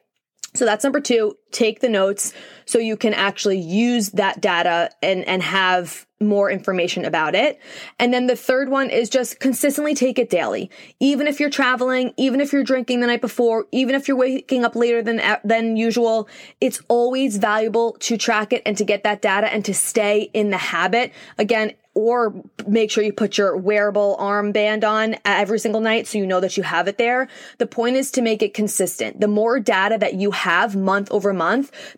So 0.55 0.65
that's 0.65 0.83
number 0.83 0.99
two. 0.99 1.35
Take 1.53 1.79
the 1.79 1.89
notes 1.89 2.33
so 2.65 2.79
you 2.79 2.97
can 2.97 3.13
actually 3.13 3.59
use 3.59 4.09
that 4.09 4.41
data 4.41 4.89
and, 5.01 5.25
and 5.25 5.41
have 5.41 6.05
more 6.19 6.49
information 6.49 7.05
about 7.05 7.35
it. 7.35 7.59
And 7.99 8.13
then 8.13 8.27
the 8.27 8.35
third 8.35 8.69
one 8.69 8.89
is 8.89 9.09
just 9.09 9.39
consistently 9.39 9.93
take 9.93 10.17
it 10.17 10.29
daily. 10.29 10.71
Even 10.99 11.27
if 11.27 11.39
you're 11.39 11.49
traveling, 11.49 12.13
even 12.17 12.41
if 12.41 12.53
you're 12.53 12.63
drinking 12.63 13.01
the 13.01 13.07
night 13.07 13.21
before, 13.21 13.67
even 13.71 13.95
if 13.95 14.07
you're 14.07 14.17
waking 14.17 14.65
up 14.65 14.75
later 14.75 15.01
than, 15.01 15.19
uh, 15.19 15.39
than 15.43 15.77
usual, 15.77 16.27
it's 16.61 16.81
always 16.87 17.37
valuable 17.37 17.97
to 17.99 18.17
track 18.17 18.53
it 18.53 18.61
and 18.65 18.77
to 18.77 18.85
get 18.85 19.03
that 19.03 19.21
data 19.21 19.53
and 19.53 19.63
to 19.65 19.73
stay 19.73 20.29
in 20.33 20.49
the 20.49 20.57
habit. 20.57 21.11
Again, 21.37 21.73
or 21.95 22.33
make 22.67 22.89
sure 22.89 23.03
you 23.03 23.13
put 23.13 23.37
your 23.37 23.55
wearable 23.55 24.17
armband 24.19 24.83
on 24.83 25.15
every 25.25 25.59
single 25.59 25.81
night 25.81 26.07
so 26.07 26.17
you 26.17 26.25
know 26.25 26.39
that 26.39 26.57
you 26.57 26.63
have 26.63 26.87
it 26.87 26.97
there. 26.97 27.27
The 27.59 27.67
point 27.67 27.97
is 27.97 28.09
to 28.11 28.21
make 28.21 28.41
it 28.41 28.53
consistent. 28.53 29.21
The 29.21 29.27
more 29.27 29.59
data 29.59 29.97
that 29.99 30.15
you 30.15 30.31
have 30.31 30.75
month 30.75 31.11
over 31.11 31.33
month, 31.33 31.42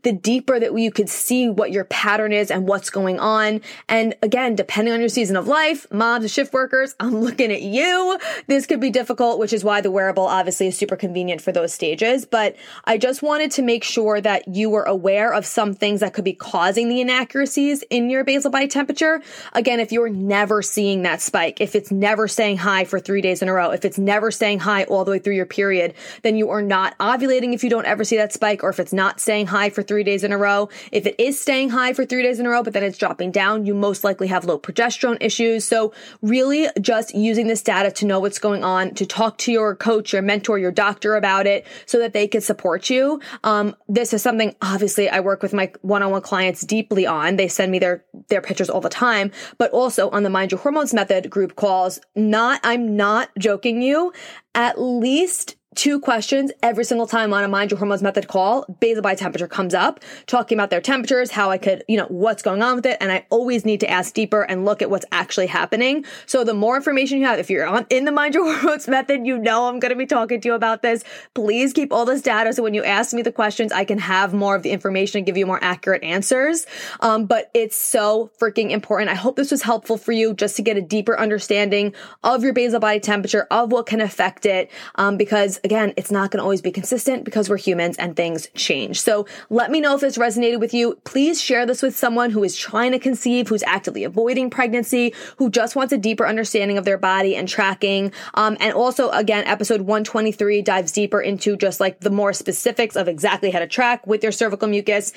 the 0.03 0.12
deeper 0.12 0.60
that 0.60 0.77
you 0.77 0.91
could 0.91 1.10
see 1.10 1.49
what 1.49 1.71
your 1.71 1.86
pattern 1.86 2.31
is 2.31 2.51
and 2.51 2.67
what's 2.67 2.89
going 2.89 3.19
on. 3.19 3.62
And 3.88 4.15
again, 4.21 4.55
depending 4.55 4.93
on 4.93 4.99
your 4.99 5.10
season 5.10 5.36
of 5.36 5.47
life, 5.47 5.86
moms, 5.91 6.31
shift 6.31 6.53
workers, 6.53 6.95
I'm 6.99 7.21
looking 7.21 7.51
at 7.51 7.62
you. 7.62 8.19
This 8.47 8.65
could 8.65 8.79
be 8.79 8.89
difficult, 8.89 9.39
which 9.39 9.53
is 9.53 9.63
why 9.63 9.81
the 9.81 9.91
wearable 9.91 10.25
obviously 10.25 10.67
is 10.67 10.77
super 10.77 10.95
convenient 10.95 11.41
for 11.41 11.51
those 11.51 11.73
stages. 11.73 12.25
But 12.25 12.55
I 12.86 12.97
just 12.97 13.21
wanted 13.21 13.51
to 13.51 13.62
make 13.62 13.84
sure 13.84 14.21
that 14.21 14.47
you 14.47 14.69
were 14.69 14.84
aware 14.84 15.34
of 15.34 15.45
some 15.45 15.73
things 15.73 15.99
that 15.99 16.13
could 16.13 16.25
be 16.25 16.34
causing 16.34 16.89
the 16.89 17.01
inaccuracies 17.01 17.84
in 17.89 18.10
your 18.10 18.23
basal 18.23 18.51
body 18.51 18.67
temperature. 18.67 19.21
Again, 19.53 19.79
if 19.79 19.91
you're 19.91 20.10
never 20.10 20.62
seeing 20.62 21.03
that 21.03 21.21
spike, 21.21 21.62
if 21.62 21.75
it's 21.75 21.91
never 21.91 22.27
staying 22.27 22.58
high 22.58 22.86
for 22.86 22.99
three 22.99 23.21
days 23.21 23.41
in 23.41 23.49
a 23.49 23.53
row, 23.53 23.71
if 23.71 23.86
it's 23.86 23.97
never 23.97 24.31
staying 24.31 24.60
high 24.60 24.86
all 24.86 25.05
the 25.05 25.12
way 25.12 25.19
through 25.19 25.36
your 25.36 25.45
period, 25.45 25.93
then 26.23 26.36
you 26.36 26.49
are 26.49 26.62
not 26.62 26.97
ovulating 26.97 27.53
if 27.53 27.63
you 27.63 27.69
don't 27.69 27.86
ever 27.86 28.03
see 28.03 28.17
that 28.17 28.34
spike, 28.34 28.63
or 28.63 28.69
if 28.69 28.79
it's 28.79 28.93
not 28.93 29.19
staying 29.19 29.35
high 29.43 29.69
for 29.69 29.84
three 29.84 30.04
days 30.04 30.24
in 30.24 30.32
a 30.32 30.38
row. 30.38 30.69
If 30.93 31.06
it 31.06 31.15
is 31.19 31.39
staying 31.39 31.71
high 31.71 31.91
for 31.91 32.06
three 32.06 32.24
days 32.24 32.39
in 32.39 32.45
a 32.45 32.50
row, 32.50 32.63
but 32.63 32.71
then 32.71 32.84
it's 32.84 32.98
dropping 32.98 33.32
down, 33.32 33.65
you 33.65 33.76
most 33.76 34.06
likely 34.06 34.28
have 34.28 34.45
low 34.45 34.58
progesterone 34.58 35.17
issues. 35.19 35.65
So 35.65 35.93
really 36.21 36.69
just 36.80 37.13
using 37.13 37.48
this 37.48 37.62
data 37.62 37.91
to 37.91 38.06
know 38.06 38.21
what's 38.21 38.39
going 38.39 38.63
on, 38.63 38.93
to 38.93 39.06
talk 39.06 39.38
to 39.39 39.52
your 39.52 39.76
coach, 39.76 40.13
your 40.13 40.21
mentor, 40.21 40.58
your 40.58 40.71
doctor 40.71 41.15
about 41.15 41.45
it 41.45 41.67
so 41.86 42.00
that 42.00 42.13
they 42.13 42.28
can 42.28 42.39
support 42.39 42.89
you. 42.89 43.19
Um, 43.43 43.76
this 43.89 44.13
is 44.13 44.21
something 44.21 44.56
obviously 44.62 45.10
I 45.10 45.19
work 45.19 45.41
with 45.41 45.54
my 45.54 45.71
one-on-one 45.82 46.21
clients 46.21 46.62
deeply 46.62 47.06
on. 47.06 47.36
They 47.36 47.50
send 47.50 47.71
me 47.71 47.80
their, 47.80 48.06
their 48.30 48.41
pictures 48.41 48.69
all 48.69 48.82
the 48.82 48.89
time, 48.89 49.32
but 49.58 49.71
also 49.71 50.10
on 50.12 50.24
the 50.24 50.30
Mind 50.30 50.52
Your 50.52 50.62
Hormones 50.62 50.93
Method 50.93 51.30
group 51.30 51.56
calls. 51.56 52.00
Not, 52.15 52.62
I'm 52.63 52.95
not 52.95 53.30
joking 53.38 53.82
you. 53.82 54.13
At 54.54 54.80
least 54.80 55.58
two 55.75 55.99
questions 55.99 56.51
every 56.63 56.83
single 56.83 57.07
time 57.07 57.33
on 57.33 57.43
a 57.43 57.47
mind 57.47 57.71
your 57.71 57.77
hormones 57.77 58.01
method 58.01 58.27
call 58.27 58.65
basal 58.79 59.01
body 59.01 59.15
temperature 59.15 59.47
comes 59.47 59.73
up 59.73 59.99
talking 60.25 60.57
about 60.57 60.69
their 60.69 60.81
temperatures 60.81 61.31
how 61.31 61.51
i 61.51 61.57
could 61.57 61.83
you 61.88 61.97
know 61.97 62.07
what's 62.07 62.41
going 62.41 62.61
on 62.63 62.75
with 62.77 62.85
it. 62.85 62.97
And 63.01 63.11
i 63.11 63.25
always 63.29 63.65
need 63.65 63.79
to 63.81 63.89
ask 63.89 64.13
deeper 64.13 64.41
and 64.41 64.65
look 64.65 64.81
at 64.81 64.89
what's 64.89 65.05
actually 65.11 65.47
happening. 65.47 66.05
So 66.25 66.43
the 66.43 66.53
more 66.53 66.75
information 66.75 67.19
you 67.19 67.25
have 67.25 67.39
if 67.39 67.49
you're 67.49 67.67
on 67.67 67.85
in 67.89 68.05
the 68.05 68.11
mind 68.11 68.33
your 68.33 68.45
hormones 68.59 68.88
method 68.88 69.25
you 69.25 69.38
know 69.38 69.67
i'm 69.67 69.79
going 69.79 69.91
to 69.91 69.97
be 69.97 70.05
talking 70.05 70.41
to 70.41 70.47
you 70.47 70.53
about 70.53 70.81
this. 70.81 71.03
Please 71.33 71.73
keep 71.73 71.91
all 71.91 72.05
this 72.05 72.21
data 72.21 72.53
so 72.53 72.63
when 72.63 72.73
you 72.73 72.83
ask 72.83 73.13
me 73.13 73.21
the 73.21 73.31
questions 73.31 73.71
i 73.71 73.83
can 73.83 73.97
have 73.97 74.33
more 74.33 74.55
of 74.55 74.63
the 74.63 74.71
information 74.71 75.19
and 75.19 75.25
give 75.25 75.38
you 75.38 75.45
more 75.45 75.63
accurate 75.63 76.03
answers. 76.03 76.65
Um, 77.01 77.25
but 77.25 77.51
it's 77.53 77.75
so 77.75 78.31
freaking 78.39 78.71
important. 78.71 79.09
I 79.09 79.15
hope 79.15 79.35
this 79.35 79.51
was 79.51 79.61
helpful 79.61 79.97
for 79.97 80.11
you 80.11 80.33
just 80.33 80.55
to 80.57 80.61
get 80.61 80.77
a 80.77 80.81
deeper 80.81 81.17
understanding 81.19 81.93
of 82.23 82.43
your 82.43 82.53
basal 82.53 82.79
body 82.79 82.99
temperature 82.99 83.47
of 83.51 83.71
what 83.71 83.85
can 83.85 84.01
affect 84.01 84.45
it 84.45 84.71
um, 84.95 85.17
because 85.17 85.59
again, 85.65 85.93
it's 85.97 86.12
not 86.12 86.32
going 86.32 86.38
to 86.38 86.43
always 86.43 86.62
be 86.62 86.71
consistent 86.71 87.25
because 87.25 87.49
we're 87.49 87.58
humans 87.58 87.97
and 87.97 88.15
things 88.15 88.47
change. 88.56 89.01
So 89.01 89.25
let 89.49 89.71
me 89.71 89.82
know 89.82 89.95
if 89.95 90.01
this 90.01 90.17
resonated 90.17 90.60
with 90.60 90.73
you. 90.73 90.97
Please 91.04 91.41
share 91.41 91.65
this 91.65 91.82
with 91.82 91.97
someone 91.97 92.30
who 92.30 92.43
is 92.43 92.56
trying 92.56 92.91
to 92.91 92.99
conceive, 92.99 93.49
who's 93.49 93.63
actively 93.63 94.04
avoiding 94.04 94.49
pregnancy, 94.49 95.13
who 95.38 95.49
just 95.49 95.75
wants 95.75 95.91
a 95.91 95.97
deeper 95.97 96.28
understanding 96.28 96.78
of 96.78 96.86
their 96.86 96.99
body 96.99 97.36
and 97.36 97.49
tracking. 97.49 98.13
Um, 98.36 98.56
and 98.60 98.73
also, 98.73 99.10
again, 99.10 99.45
episode 99.47 99.82
123 99.82 100.62
dives 100.62 100.91
deeper 100.91 101.19
into 101.19 101.58
just 101.58 101.80
like 101.80 101.99
the 101.99 102.12
more 102.12 102.32
specifics 102.32 102.95
of 102.95 103.08
exactly 103.08 103.49
how 103.49 103.60
to 103.60 103.67
track 103.67 104.06
with 104.06 104.21
your 104.21 104.32
cervical 104.32 104.67
mucus 104.67 105.12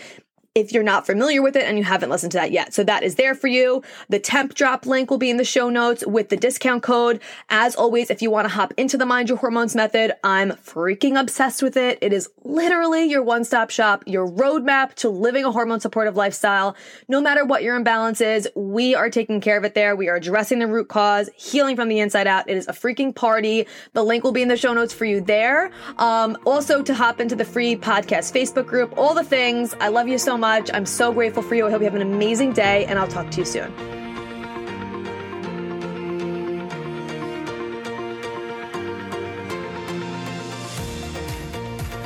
if 0.60 0.72
you're 0.72 0.82
not 0.82 1.06
familiar 1.06 1.42
with 1.42 1.56
it 1.56 1.64
and 1.64 1.78
you 1.78 1.84
haven't 1.84 2.10
listened 2.10 2.32
to 2.32 2.38
that 2.38 2.52
yet. 2.52 2.74
So 2.74 2.84
that 2.84 3.02
is 3.02 3.14
there 3.14 3.34
for 3.34 3.46
you. 3.48 3.82
The 4.08 4.20
Tempdrop 4.20 4.86
link 4.86 5.10
will 5.10 5.18
be 5.18 5.30
in 5.30 5.36
the 5.36 5.44
show 5.44 5.68
notes 5.70 6.04
with 6.06 6.28
the 6.28 6.36
discount 6.36 6.82
code. 6.82 7.20
As 7.48 7.74
always, 7.74 8.10
if 8.10 8.22
you 8.22 8.30
want 8.30 8.46
to 8.46 8.54
hop 8.54 8.72
into 8.76 8.96
the 8.96 9.06
Mind 9.06 9.28
Your 9.28 9.38
Hormones 9.38 9.74
method, 9.74 10.12
I'm 10.24 10.50
freaking 10.50 11.18
obsessed 11.18 11.62
with 11.62 11.76
it. 11.76 11.98
It 12.00 12.12
is 12.12 12.28
literally 12.44 13.04
your 13.04 13.22
one 13.22 13.44
stop 13.44 13.70
shop, 13.70 14.02
your 14.06 14.28
roadmap 14.28 14.94
to 14.94 15.08
living 15.08 15.44
a 15.44 15.52
hormone 15.52 15.80
supportive 15.80 16.16
lifestyle. 16.16 16.76
No 17.08 17.20
matter 17.20 17.44
what 17.44 17.62
your 17.62 17.76
imbalance 17.76 18.20
is, 18.20 18.48
we 18.54 18.94
are 18.94 19.10
taking 19.10 19.40
care 19.40 19.56
of 19.56 19.64
it 19.64 19.74
there. 19.74 19.94
We 19.96 20.08
are 20.08 20.16
addressing 20.16 20.58
the 20.58 20.66
root 20.66 20.88
cause, 20.88 21.30
healing 21.36 21.76
from 21.76 21.88
the 21.88 22.00
inside 22.00 22.26
out. 22.26 22.48
It 22.48 22.56
is 22.56 22.68
a 22.68 22.72
freaking 22.72 23.14
party. 23.14 23.66
The 23.92 24.02
link 24.02 24.24
will 24.24 24.32
be 24.32 24.42
in 24.42 24.48
the 24.48 24.56
show 24.56 24.72
notes 24.72 24.92
for 24.92 25.04
you 25.04 25.20
there. 25.20 25.70
Um, 25.98 26.36
also 26.44 26.82
to 26.82 26.94
hop 26.94 27.20
into 27.20 27.36
the 27.36 27.44
free 27.44 27.76
podcast 27.76 28.32
Facebook 28.32 28.66
group, 28.66 28.96
all 28.96 29.14
the 29.14 29.24
things. 29.24 29.74
I 29.80 29.88
love 29.88 30.08
you 30.08 30.18
so 30.18 30.36
much. 30.48 30.70
I'm 30.72 30.86
so 30.86 31.12
grateful 31.12 31.42
for 31.42 31.54
you. 31.54 31.66
I 31.66 31.70
hope 31.70 31.80
you 31.82 31.84
have 31.84 31.94
an 31.94 32.08
amazing 32.14 32.52
day, 32.52 32.86
and 32.86 32.98
I'll 32.98 33.14
talk 33.16 33.30
to 33.32 33.38
you 33.40 33.44
soon. 33.44 33.70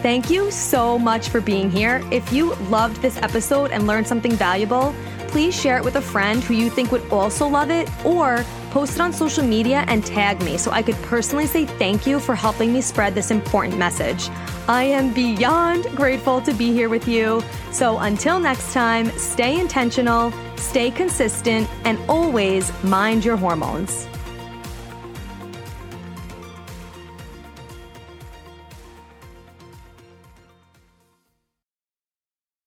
Thank 0.02 0.28
you 0.28 0.50
so 0.50 0.98
much 0.98 1.28
for 1.28 1.40
being 1.40 1.70
here. 1.70 2.02
If 2.10 2.32
you 2.32 2.54
loved 2.78 2.96
this 3.00 3.16
episode 3.18 3.70
and 3.70 3.86
learned 3.86 4.08
something 4.08 4.32
valuable, 4.32 4.92
please 5.28 5.54
share 5.54 5.76
it 5.78 5.84
with 5.84 5.94
a 5.94 6.02
friend 6.02 6.42
who 6.42 6.54
you 6.54 6.68
think 6.68 6.90
would 6.90 7.08
also 7.12 7.46
love 7.46 7.70
it 7.70 7.88
or 8.04 8.44
post 8.72 8.96
it 8.96 9.00
on 9.00 9.12
social 9.12 9.44
media 9.44 9.84
and 9.86 10.04
tag 10.04 10.42
me 10.42 10.58
so 10.58 10.72
I 10.72 10.82
could 10.82 10.96
personally 11.02 11.46
say 11.46 11.64
thank 11.64 12.08
you 12.08 12.18
for 12.18 12.34
helping 12.34 12.72
me 12.72 12.80
spread 12.80 13.14
this 13.14 13.30
important 13.30 13.78
message. 13.78 14.28
I 14.68 14.84
am 14.84 15.12
beyond 15.12 15.84
grateful 15.96 16.40
to 16.42 16.52
be 16.54 16.72
here 16.72 16.88
with 16.88 17.08
you. 17.08 17.42
So 17.72 17.98
until 17.98 18.38
next 18.38 18.72
time, 18.72 19.10
stay 19.18 19.58
intentional, 19.58 20.32
stay 20.56 20.90
consistent, 20.90 21.68
and 21.84 21.98
always 22.08 22.72
mind 22.84 23.24
your 23.24 23.36
hormones. 23.36 24.06